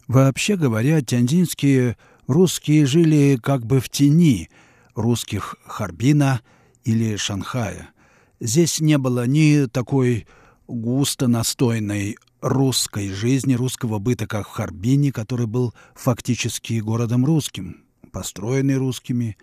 [0.07, 4.51] Вообще говоря, тяньзинские русские жили как бы в тени
[4.95, 6.43] русских Харбина
[6.85, 7.89] или Шанхая–
[8.41, 10.27] Здесь не было ни такой
[10.69, 18.77] густо настойной русской жизни, русского быта, как в Харбине, который был фактически городом русским, построенный
[18.77, 19.37] русскими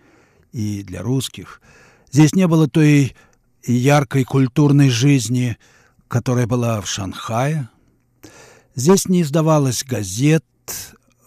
[0.52, 1.60] и для русских.
[2.10, 3.14] Здесь не было той
[3.66, 5.58] яркой культурной жизни,
[6.08, 7.68] которая была в Шанхае.
[8.74, 10.44] Здесь не издавалось газет,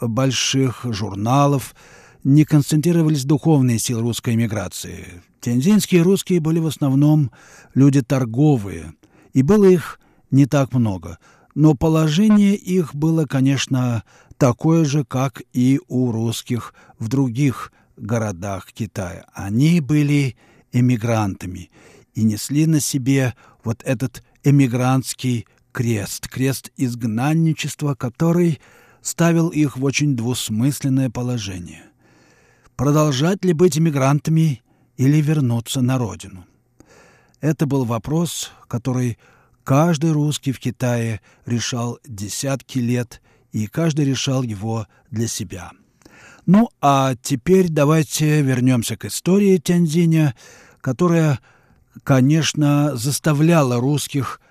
[0.01, 1.75] больших журналов,
[2.23, 5.21] не концентрировались духовные силы русской эмиграции.
[5.39, 7.31] Тензинские русские были в основном
[7.73, 8.93] люди торговые,
[9.33, 9.99] и было их
[10.31, 11.17] не так много,
[11.55, 14.03] но положение их было, конечно,
[14.37, 19.25] такое же, как и у русских в других городах Китая.
[19.33, 20.35] Они были
[20.71, 21.71] эмигрантами
[22.13, 23.33] и несли на себе
[23.63, 28.59] вот этот эмигрантский крест, крест изгнанничества, который
[29.01, 31.83] ставил их в очень двусмысленное положение.
[32.75, 34.61] Продолжать ли быть эмигрантами
[34.99, 36.45] или вернуться на родину?
[37.39, 39.17] Это был вопрос, который
[39.63, 43.21] каждый русский в Китае решал десятки лет,
[43.53, 45.71] и каждый решал его для себя.
[46.45, 50.35] Ну, а теперь давайте вернемся к истории Тяньцзиня,
[50.81, 51.39] которая,
[52.03, 54.41] конечно, заставляла русских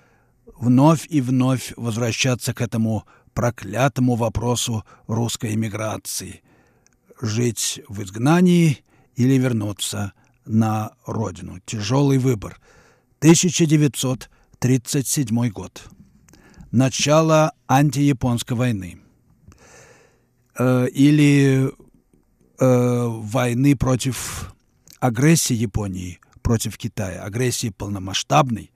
[0.59, 6.41] вновь и вновь возвращаться к этому проклятому вопросу русской эмиграции.
[7.21, 8.83] Жить в изгнании
[9.15, 10.13] или вернуться
[10.45, 11.59] на родину.
[11.65, 12.59] Тяжелый выбор.
[13.19, 15.83] 1937 год.
[16.71, 19.01] Начало антияпонской войны.
[20.57, 21.69] Э, или
[22.59, 24.55] э, войны против
[24.99, 26.19] агрессии Японии
[26.49, 28.71] против Китая, агрессии полномасштабной,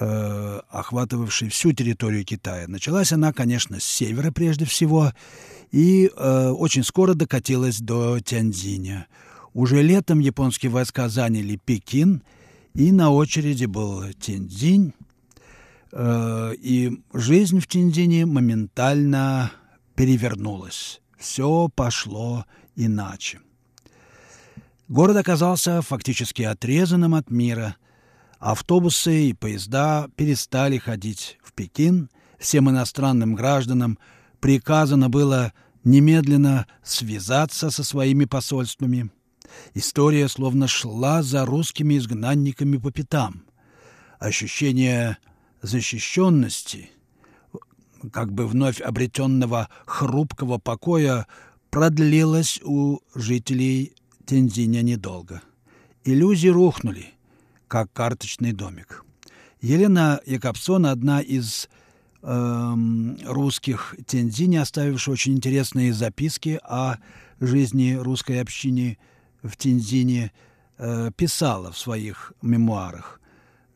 [0.00, 2.66] э, охватывавшей всю территорию Китая.
[2.66, 5.12] Началась она, конечно, с севера прежде всего,
[5.70, 9.06] и э, очень скоро докатилась до Тяньцзиня.
[9.54, 12.22] Уже летом японские войска заняли Пекин,
[12.74, 14.94] и на очереди был Тяньцзинь,
[15.92, 19.52] э, и жизнь в Тяньцзине моментально
[19.94, 21.02] перевернулась.
[21.18, 22.46] Все пошло
[22.76, 23.40] иначе.
[24.88, 27.76] Город оказался фактически отрезанным от мира.
[28.38, 32.10] Автобусы и поезда перестали ходить в Пекин.
[32.38, 33.98] Всем иностранным гражданам
[34.40, 35.52] приказано было
[35.84, 39.10] немедленно связаться со своими посольствами.
[39.74, 43.44] История словно шла за русскими изгнанниками по пятам.
[44.18, 45.18] Ощущение
[45.62, 46.90] защищенности,
[48.12, 51.26] как бы вновь обретенного хрупкого покоя,
[51.70, 53.94] продлилось у жителей
[54.26, 55.42] Тензиня недолго.
[56.04, 57.14] Иллюзии рухнули,
[57.68, 59.04] как карточный домик.
[59.60, 61.68] Елена Якобсон, одна из
[62.22, 66.96] эм, русских Тензиня, оставившая очень интересные записки о
[67.40, 68.98] жизни русской общины
[69.42, 70.32] в Тензине,
[70.78, 73.20] э, писала в своих мемуарах.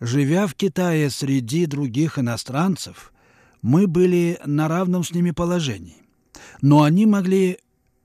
[0.01, 3.13] «Живя в Китае среди других иностранцев,
[3.63, 6.03] мы были на равном с ними положении.
[6.63, 7.59] Но они могли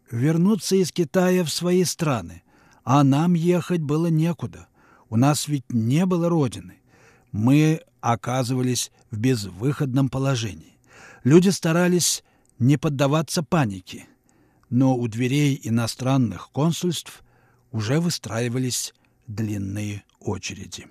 [0.09, 2.43] вернуться из Китая в свои страны,
[2.83, 4.67] а нам ехать было некуда.
[5.09, 6.75] У нас ведь не было родины.
[7.31, 10.79] Мы оказывались в безвыходном положении.
[11.23, 12.23] Люди старались
[12.59, 14.07] не поддаваться панике,
[14.69, 17.23] но у дверей иностранных консульств
[17.71, 18.93] уже выстраивались
[19.27, 20.87] длинные очереди.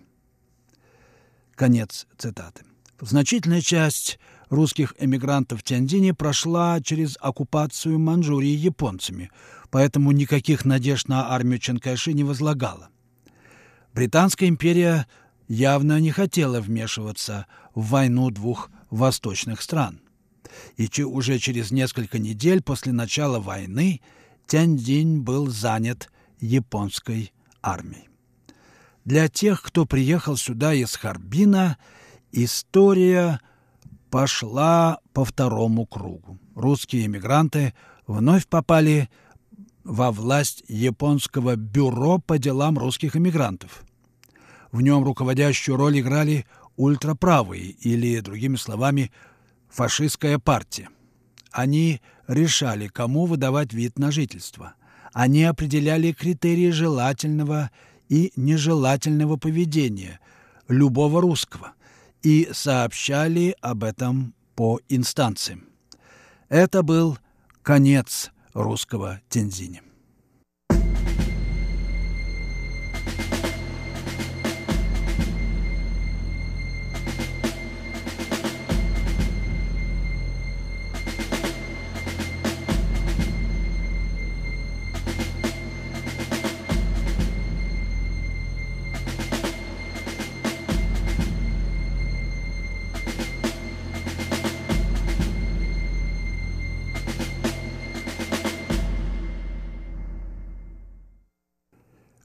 [1.54, 2.64] Конец цитаты.
[3.00, 4.18] Значительная часть
[4.48, 9.30] русских эмигрантов в Тяньцзине прошла через оккупацию Манчжурии японцами,
[9.70, 12.88] поэтому никаких надежд на армию Чанкайши не возлагала.
[13.94, 15.06] Британская империя
[15.48, 20.00] явно не хотела вмешиваться в войну двух восточных стран.
[20.76, 24.00] И уже через несколько недель после начала войны
[24.46, 26.10] Тяньцзинь был занят
[26.40, 27.32] японской
[27.62, 28.08] армией.
[29.04, 31.78] Для тех, кто приехал сюда из Харбина,
[32.32, 33.40] история
[34.10, 36.38] пошла по второму кругу.
[36.54, 37.74] Русские эмигранты
[38.06, 39.08] вновь попали
[39.84, 43.82] во власть японского бюро по делам русских эмигрантов.
[44.72, 49.10] В нем руководящую роль играли ультраправые или, другими словами,
[49.68, 50.88] фашистская партия.
[51.50, 54.74] Они решали, кому выдавать вид на жительство.
[55.12, 57.70] Они определяли критерии желательного
[58.08, 60.20] и нежелательного поведения
[60.68, 61.72] любого русского–
[62.22, 65.68] и сообщали об этом по инстанциям.
[66.48, 67.18] Это был
[67.62, 69.82] конец русского Тензиня.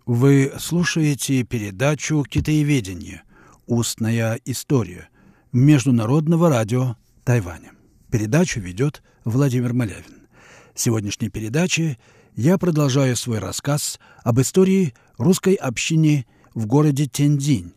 [0.06, 3.24] Вы слушаете передачу «Китаеведение.
[3.66, 5.10] Устная история»
[5.52, 7.72] Международного радио Тайваня.
[8.12, 10.28] Передачу ведет Владимир Малявин.
[10.76, 11.98] В сегодняшней передаче
[12.36, 17.74] я продолжаю свой рассказ об истории русской общины в городе Тяньцзинь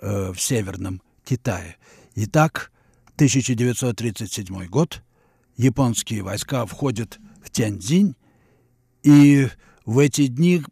[0.00, 1.78] э, в Северном Китае.
[2.14, 2.72] Итак,
[3.14, 5.02] 1937 год.
[5.56, 8.16] Японские войска входят в Тяньцзинь,
[9.02, 9.48] и
[9.86, 10.62] в эти дни,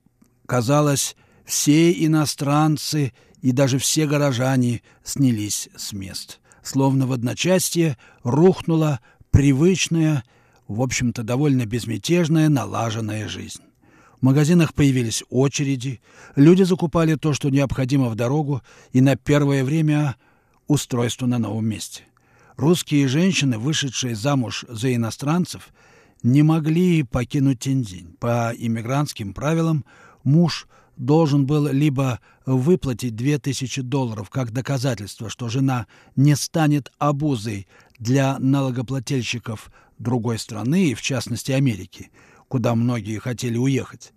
[0.48, 6.40] казалось, все иностранцы и даже все горожане снялись с мест.
[6.62, 10.24] Словно в одночасье рухнула привычная,
[10.66, 13.60] в общем-то, довольно безмятежная, налаженная жизнь.
[14.20, 16.00] В магазинах появились очереди,
[16.34, 20.16] люди закупали то, что необходимо в дорогу, и на первое время
[20.66, 22.04] устройство на новом месте.
[22.56, 25.68] Русские женщины, вышедшие замуж за иностранцев,
[26.22, 28.16] не могли покинуть Тензинь.
[28.18, 29.84] По иммигрантским правилам
[30.28, 37.66] муж должен был либо выплатить 2000 долларов как доказательство, что жена не станет обузой
[37.98, 42.10] для налогоплательщиков другой страны, в частности Америки,
[42.48, 44.12] куда многие хотели уехать,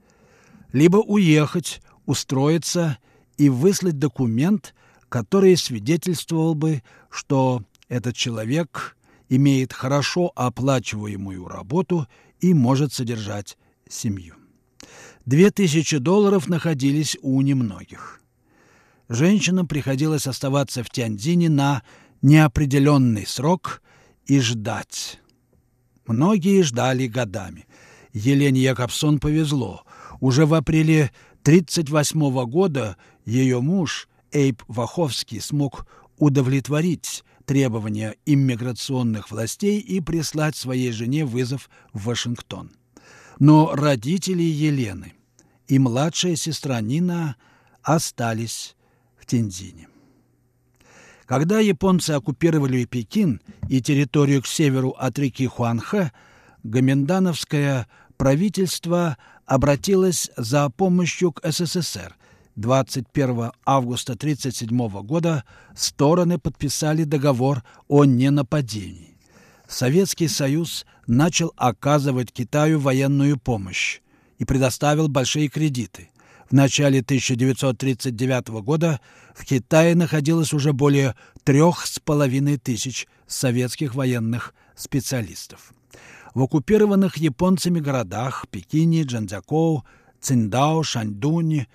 [0.74, 2.98] либо уехать, устроиться
[3.38, 4.76] и выслать документ,
[5.10, 8.98] который свидетельствовал бы, что этот человек
[9.30, 12.08] имеет хорошо оплачиваемую работу
[12.40, 13.58] и может содержать
[13.90, 14.41] семью.
[15.26, 18.22] Две тысячи долларов находились у немногих.
[19.08, 21.84] Женщинам приходилось оставаться в Тяньцзине на
[22.22, 23.82] неопределенный срок
[24.26, 25.20] и ждать.
[26.08, 27.68] Многие ждали годами.
[28.14, 29.84] Елене Якобсон повезло.
[30.20, 31.12] Уже в апреле
[31.44, 35.86] 1938 года ее муж Эйб Ваховский смог
[36.18, 42.72] удовлетворить требования иммиграционных властей и прислать своей жене вызов в Вашингтон.
[43.42, 45.16] Но родители Елены
[45.68, 47.38] и младшая сестра Нина
[47.82, 48.76] остались
[49.18, 49.88] в Тензине.
[51.26, 56.12] Когда японцы оккупировали Пекин и территорию к северу от реки Хуанхэ,
[56.62, 59.18] гомендановское правительство
[59.48, 62.16] обратилось за помощью к СССР.
[62.58, 69.18] 21 августа 1937 года стороны подписали договор о ненападении.
[69.68, 74.00] Советский Союз начал оказывать Китаю военную помощь
[74.38, 76.10] и предоставил большие кредиты.
[76.50, 79.02] В начале 1939 года
[79.36, 85.74] в Китае находилось уже более трех с половиной тысяч советских военных специалистов.
[86.34, 89.84] В оккупированных японцами городах Пекине, Джанцзякоу,
[90.22, 91.68] Циндао, Шаньдуне,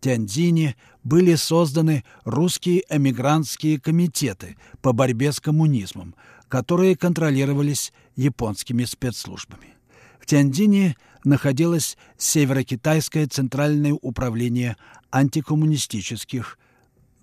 [0.00, 6.14] Тяньцзине были созданы русские эмигрантские комитеты по борьбе с коммунизмом,
[6.48, 9.74] которые контролировались японскими спецслужбами.
[10.20, 14.76] В Тяньцзине находилось Северокитайское центральное управление
[15.10, 16.58] антикоммунистических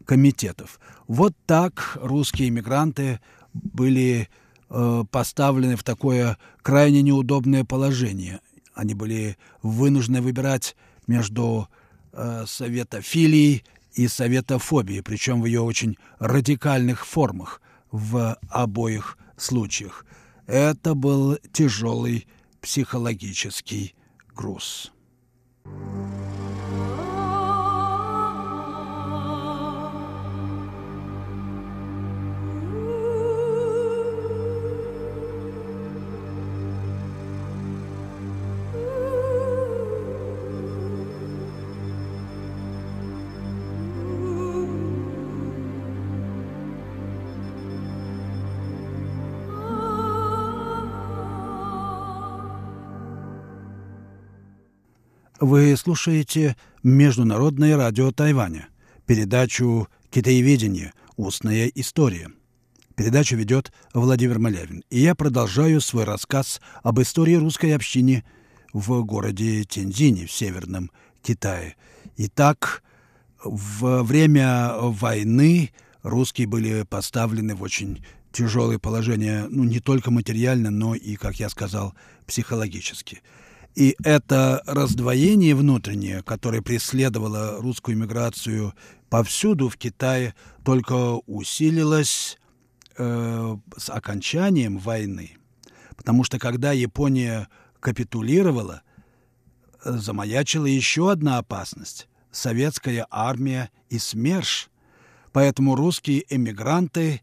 [0.05, 0.79] комитетов.
[1.07, 3.19] Вот так русские эмигранты
[3.53, 4.29] были
[4.69, 8.41] э, поставлены в такое крайне неудобное положение.
[8.73, 10.75] Они были вынуждены выбирать
[11.07, 11.69] между
[12.11, 13.63] э, советофилией
[13.93, 17.61] и советофобией, причем в ее очень радикальных формах
[17.93, 20.05] в обоих случаях.
[20.47, 22.27] Это был тяжелый
[22.59, 23.95] психологический
[24.35, 24.91] груз.
[55.45, 58.69] Вы слушаете Международное радио Тайваня,
[59.05, 60.93] передачу «Китаеведение.
[61.17, 62.29] Устная история».
[62.95, 68.23] Передачу ведет Владимир Малявин, и я продолжаю свой рассказ об истории русской общины
[68.71, 70.91] в городе Тензине в Северном
[71.21, 71.75] Китае.
[72.15, 72.81] Итак,
[73.43, 75.71] во время войны
[76.03, 81.49] русские были поставлены в очень тяжелое положение, ну, не только материально, но и, как я
[81.49, 81.93] сказал,
[82.27, 83.21] психологически–
[83.75, 88.73] и это раздвоение внутреннее, которое преследовало русскую миграцию
[89.09, 90.93] повсюду в Китае, только
[91.25, 92.37] усилилось
[92.97, 95.37] э, с окончанием войны.
[95.95, 97.47] Потому что когда Япония
[97.79, 98.81] капитулировала,
[99.83, 104.69] замаячила еще одна опасность– советская армия и СМЕРШ.
[105.31, 107.21] Поэтому русские эмигранты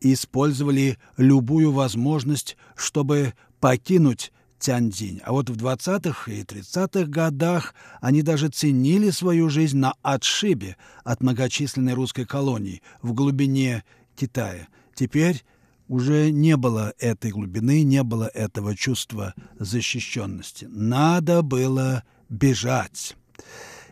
[0.00, 4.32] использовали любую возможность, чтобы покинуть
[4.62, 5.20] Тяньцзинь.
[5.24, 11.20] А вот в 20-х и 30-х годах они даже ценили свою жизнь на отшибе от
[11.20, 13.82] многочисленной русской колонии в глубине
[14.14, 14.68] Китая.
[14.94, 15.42] Теперь
[15.88, 20.68] уже не было этой глубины, не было этого чувства защищенности.
[20.70, 23.16] Надо было бежать.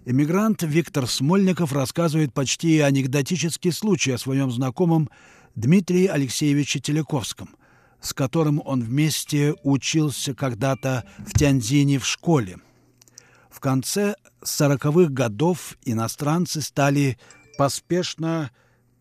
[0.05, 5.11] Эмигрант Виктор Смольников рассказывает почти анекдотический случай о своем знакомом
[5.57, 7.57] Дмитрии Алексеевиче Телековском,
[8.01, 12.59] с которым он вместе учился когда-то в Тяньзине в школе.
[13.51, 17.19] В конце сороковых годов иностранцы стали
[17.59, 18.51] поспешно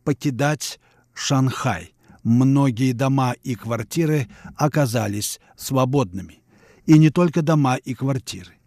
[0.03, 0.79] покидать
[1.13, 1.93] Шанхай.
[2.23, 6.41] Многие дома и квартиры оказались свободными.
[6.85, 8.58] И не только дома и квартиры.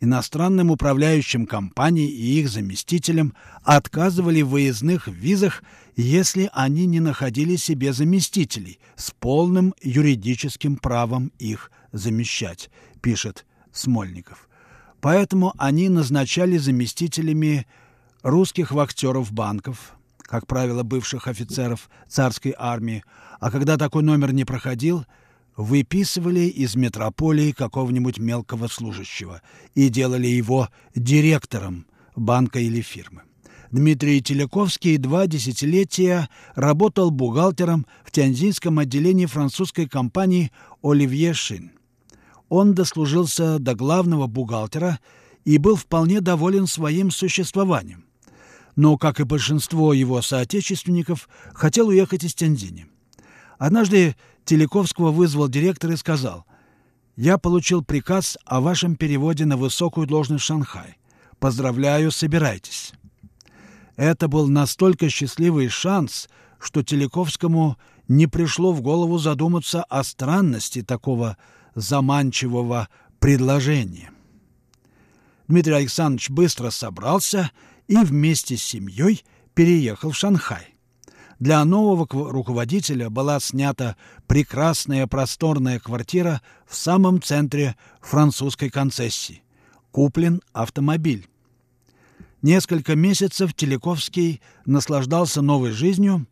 [0.00, 5.62] Иностранным управляющим компаний и их заместителям отказывали в выездных визах,
[5.96, 12.70] если они не находили себе заместителей с полным юридическим правом их замещать,
[13.00, 14.48] пишет Смольников.
[15.00, 17.66] Поэтому они назначали заместителями
[18.22, 23.02] русских вахтеров банков, как правило, бывших офицеров царской армии,
[23.40, 25.06] а когда такой номер не проходил,
[25.56, 29.42] выписывали из метрополии какого-нибудь мелкого служащего
[29.74, 33.22] и делали его директором банка или фирмы.
[33.70, 40.52] Дмитрий Телековский два десятилетия работал бухгалтером в Тяньзинском отделении французской компании
[40.82, 41.72] «Оливье Шин».
[42.48, 45.00] Он дослужился до главного бухгалтера
[45.44, 48.06] и был вполне доволен своим существованием
[48.76, 52.86] но, как и большинство его соотечественников, хотел уехать из Тяньзиня.
[53.58, 56.46] Однажды Телековского вызвал директор и сказал,
[57.16, 60.98] «Я получил приказ о вашем переводе на высокую должность в Шанхай.
[61.38, 62.92] Поздравляю, собирайтесь».
[63.96, 66.28] Это был настолько счастливый шанс,
[66.58, 67.78] что Телековскому
[68.08, 71.38] не пришло в голову задуматься о странности такого
[71.74, 72.88] заманчивого
[73.18, 74.10] предложения.
[75.48, 77.50] Дмитрий Александрович быстро собрался
[77.88, 80.75] и вместе с семьей переехал в Шанхай.
[81.38, 89.42] Для нового руководителя была снята прекрасная просторная квартира в самом центре французской концессии.
[89.90, 91.28] Куплен автомобиль.
[92.40, 96.26] Несколько месяцев Телековский наслаждался новой жизнью,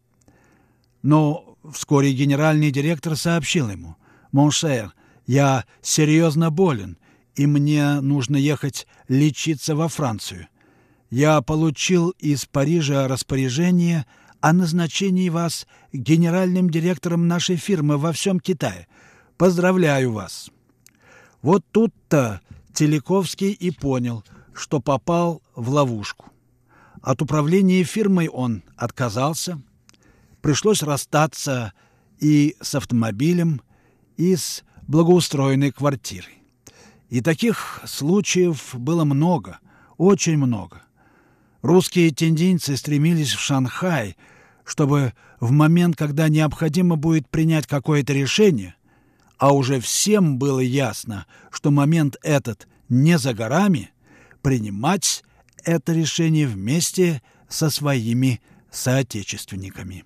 [1.02, 3.96] но вскоре генеральный директор сообщил ему,
[4.32, 4.94] «Mon cher,
[5.26, 6.98] я серьезно болен,
[7.34, 10.48] и мне нужно ехать лечиться во Францию
[11.14, 14.04] я получил из Парижа распоряжение
[14.44, 18.86] о назначении вас генеральным директором нашей фирмы во всем Китае.
[19.38, 20.50] Поздравляю вас!»
[21.40, 22.42] Вот тут-то
[22.74, 24.22] Телековский и понял,
[24.52, 26.26] что попал в ловушку.
[27.00, 29.62] От управления фирмой он отказался.
[30.42, 31.72] Пришлось расстаться
[32.20, 33.62] и с автомобилем,
[34.18, 36.42] и с благоустроенной квартирой.
[37.08, 39.58] И таких случаев было много,
[39.96, 40.82] очень много.
[41.62, 44.16] Русские тендинцы стремились в Шанхай,
[44.64, 48.74] чтобы в момент, когда необходимо будет принять какое-то решение,
[49.38, 53.90] а уже всем было ясно, что момент этот не за горами,
[54.42, 55.22] принимать
[55.64, 58.40] это решение вместе со своими
[58.70, 60.04] соотечественниками.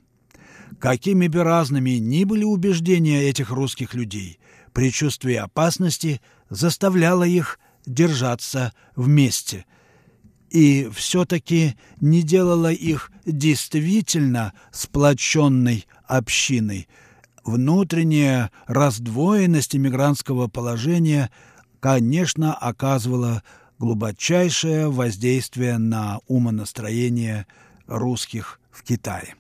[0.79, 4.39] Какими бы разными ни были убеждения этих русских людей,
[4.73, 9.65] предчувствие опасности заставляло их держаться вместе–
[10.51, 16.89] и все-таки не делала их действительно сплоченной общиной.
[17.45, 21.31] Внутренняя раздвоенность иммигрантского положения,
[21.81, 23.43] конечно, оказывала
[23.79, 27.47] глубочайшее воздействие на умонастроение
[27.87, 29.35] русских в Китае.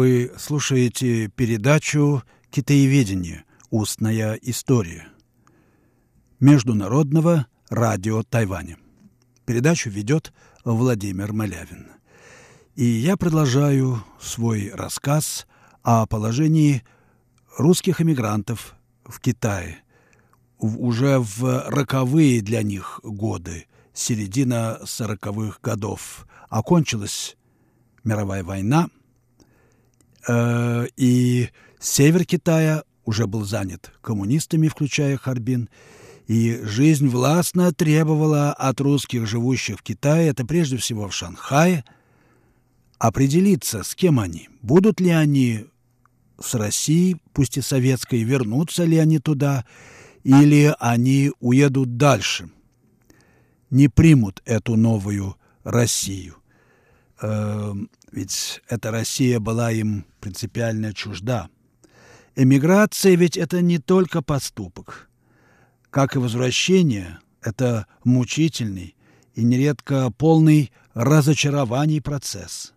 [0.00, 3.44] Вы слушаете передачу «Китаеведение.
[3.68, 5.08] Устная история»
[6.40, 8.78] Международного радио Тайваня.
[9.44, 10.32] Передачу ведет
[10.64, 11.88] Владимир Малявин.
[12.76, 15.46] И я продолжаю свой рассказ
[15.82, 16.82] о положении
[17.58, 19.82] русских эмигрантов в Китае
[20.56, 26.26] уже в роковые для них годы, середина сороковых годов.
[26.48, 27.36] Окончилась
[28.02, 28.88] мировая война–
[30.28, 31.48] и
[31.78, 35.68] север Китая уже был занят коммунистами, включая Харбин,
[36.26, 41.84] и жизнь властно требовала от русских, живущих в Китае, это прежде всего в Шанхае,
[42.98, 44.48] определиться, с кем они.
[44.62, 45.66] Будут ли они
[46.38, 49.64] с Россией, пусть и советской, вернутся ли они туда,
[50.22, 52.50] или они уедут дальше,
[53.70, 56.36] не примут эту новую Россию.
[57.22, 57.72] Э,
[58.12, 61.48] ведь эта Россия была им принципиально чужда.
[62.36, 65.08] Эмиграция ведь это не только поступок.
[65.90, 68.96] Как и возвращение, это мучительный
[69.34, 72.72] и нередко полный разочарований процесс.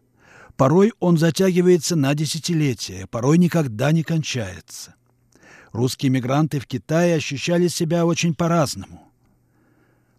[0.55, 4.95] Порой он затягивается на десятилетия, порой никогда не кончается.
[5.71, 9.11] Русские мигранты в Китае ощущали себя очень по-разному,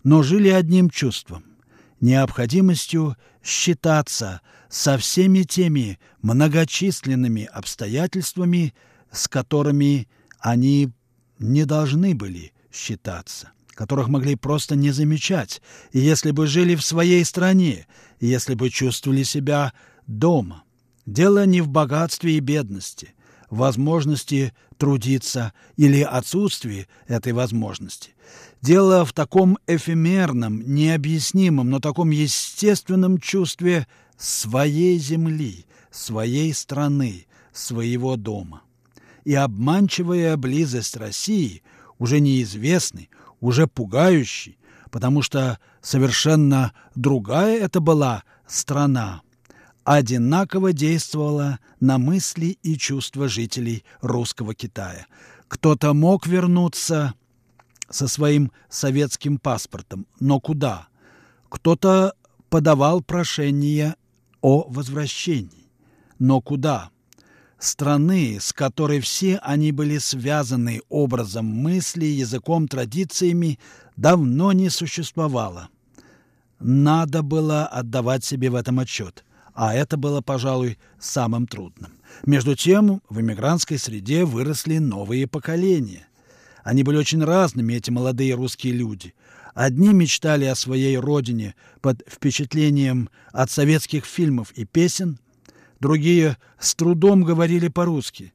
[0.02, 1.44] но жили одним чувством–
[2.00, 8.74] необходимостью считаться со всеми теми многочисленными обстоятельствами,
[9.10, 10.08] с которыми
[10.40, 10.90] они
[11.38, 17.24] не должны были считаться, которых могли просто не замечать, и если бы жили в своей
[17.24, 17.86] стране,
[18.18, 19.72] и если бы чувствовали себя
[20.06, 20.64] дома.
[21.06, 23.14] Дело не в богатстве и бедности,
[23.50, 28.14] возможности трудиться или отсутствии этой возможности.
[28.64, 33.86] Дело в таком эфемерном, необъяснимом, но таком естественном чувстве
[34.16, 38.62] своей земли, своей страны, своего дома.
[39.24, 41.62] И обманчивая близость России,
[41.98, 44.56] уже неизвестной, уже пугающей,
[44.90, 49.20] потому что совершенно другая это была страна,
[49.84, 55.04] одинаково действовала на мысли и чувства жителей русского Китая.
[55.48, 57.12] Кто-то мог вернуться
[57.90, 60.88] со своим советским паспортом, но куда?
[61.48, 62.14] Кто-то
[62.48, 63.96] подавал прошение
[64.40, 65.70] о возвращении,
[66.18, 66.90] но куда?
[67.58, 73.58] Страны, с которой все они были связаны образом мысли, языком, традициями,
[73.96, 75.68] давно не существовало.
[76.58, 79.24] Надо было отдавать себе в этом отчет–
[79.54, 81.92] а это было, пожалуй, самым трудным.
[82.26, 86.08] Между тем, в эмигрантской среде выросли новые поколения.
[86.64, 89.14] Они были очень разными, эти молодые русские люди.
[89.54, 95.20] Одни мечтали о своей родине под впечатлением от советских фильмов и песен,
[95.78, 98.32] другие с трудом говорили по-русски.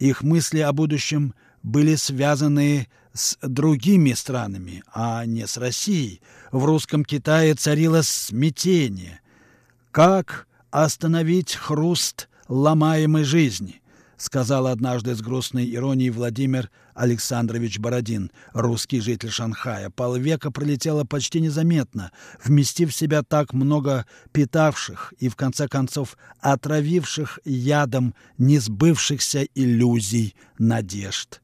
[0.00, 1.32] Их мысли о будущем
[1.62, 6.20] были связаны с другими странами, а не с Россией.
[6.50, 9.20] В русском Китае царило смятение.
[9.92, 13.80] «Как остановить хруст ломаемой жизни?»—
[14.16, 19.90] сказал однажды с грустной иронией Владимир Александрович Бородин, русский житель Шанхая.
[19.90, 27.40] Полвека пролетело почти незаметно, вместив в себя так много питавших и, в конце концов, отравивших
[27.44, 31.40] ядом несбывшихся иллюзий, надежд.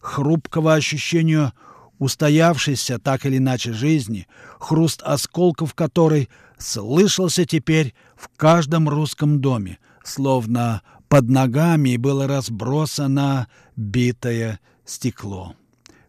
[0.00, 1.52] Хрупкого ощущения
[1.98, 4.26] устоявшейся так или иначе жизни,
[4.58, 14.60] хруст осколков которой слышался теперь в каждом русском доме, словно под ногами было разбросано битое
[14.90, 15.54] стекло.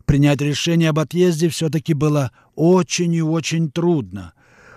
[0.05, 4.33] Принять решение об отъезде все-таки было очень и очень трудно.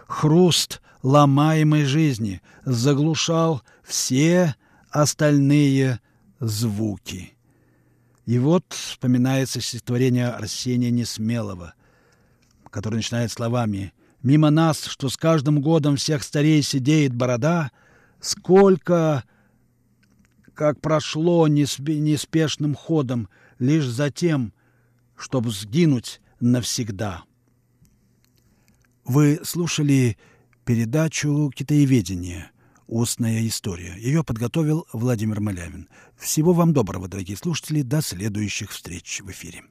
[0.06, 4.54] Хруст ломаемой жизни заглушал все
[4.90, 6.00] остальные
[6.38, 7.34] звуки.
[8.26, 11.74] И вот вспоминается стихотворение Арсения Несмелого,
[12.70, 13.92] которое начинает словами
[14.24, 17.70] Мимо нас, что с каждым годом всех старей сидеет борода,
[18.20, 19.22] сколько,
[20.54, 23.28] как прошло неспешным ходом,
[23.58, 24.52] лишь за тем,
[25.16, 27.24] чтобы сгинуть навсегда.
[29.04, 30.16] Вы слушали
[30.64, 32.50] передачу «Китаеведение.
[32.86, 33.94] Устная история».
[33.98, 35.88] Ее подготовил Владимир Малявин.
[36.16, 37.82] Всего вам доброго, дорогие слушатели.
[37.82, 39.64] До следующих встреч в эфире.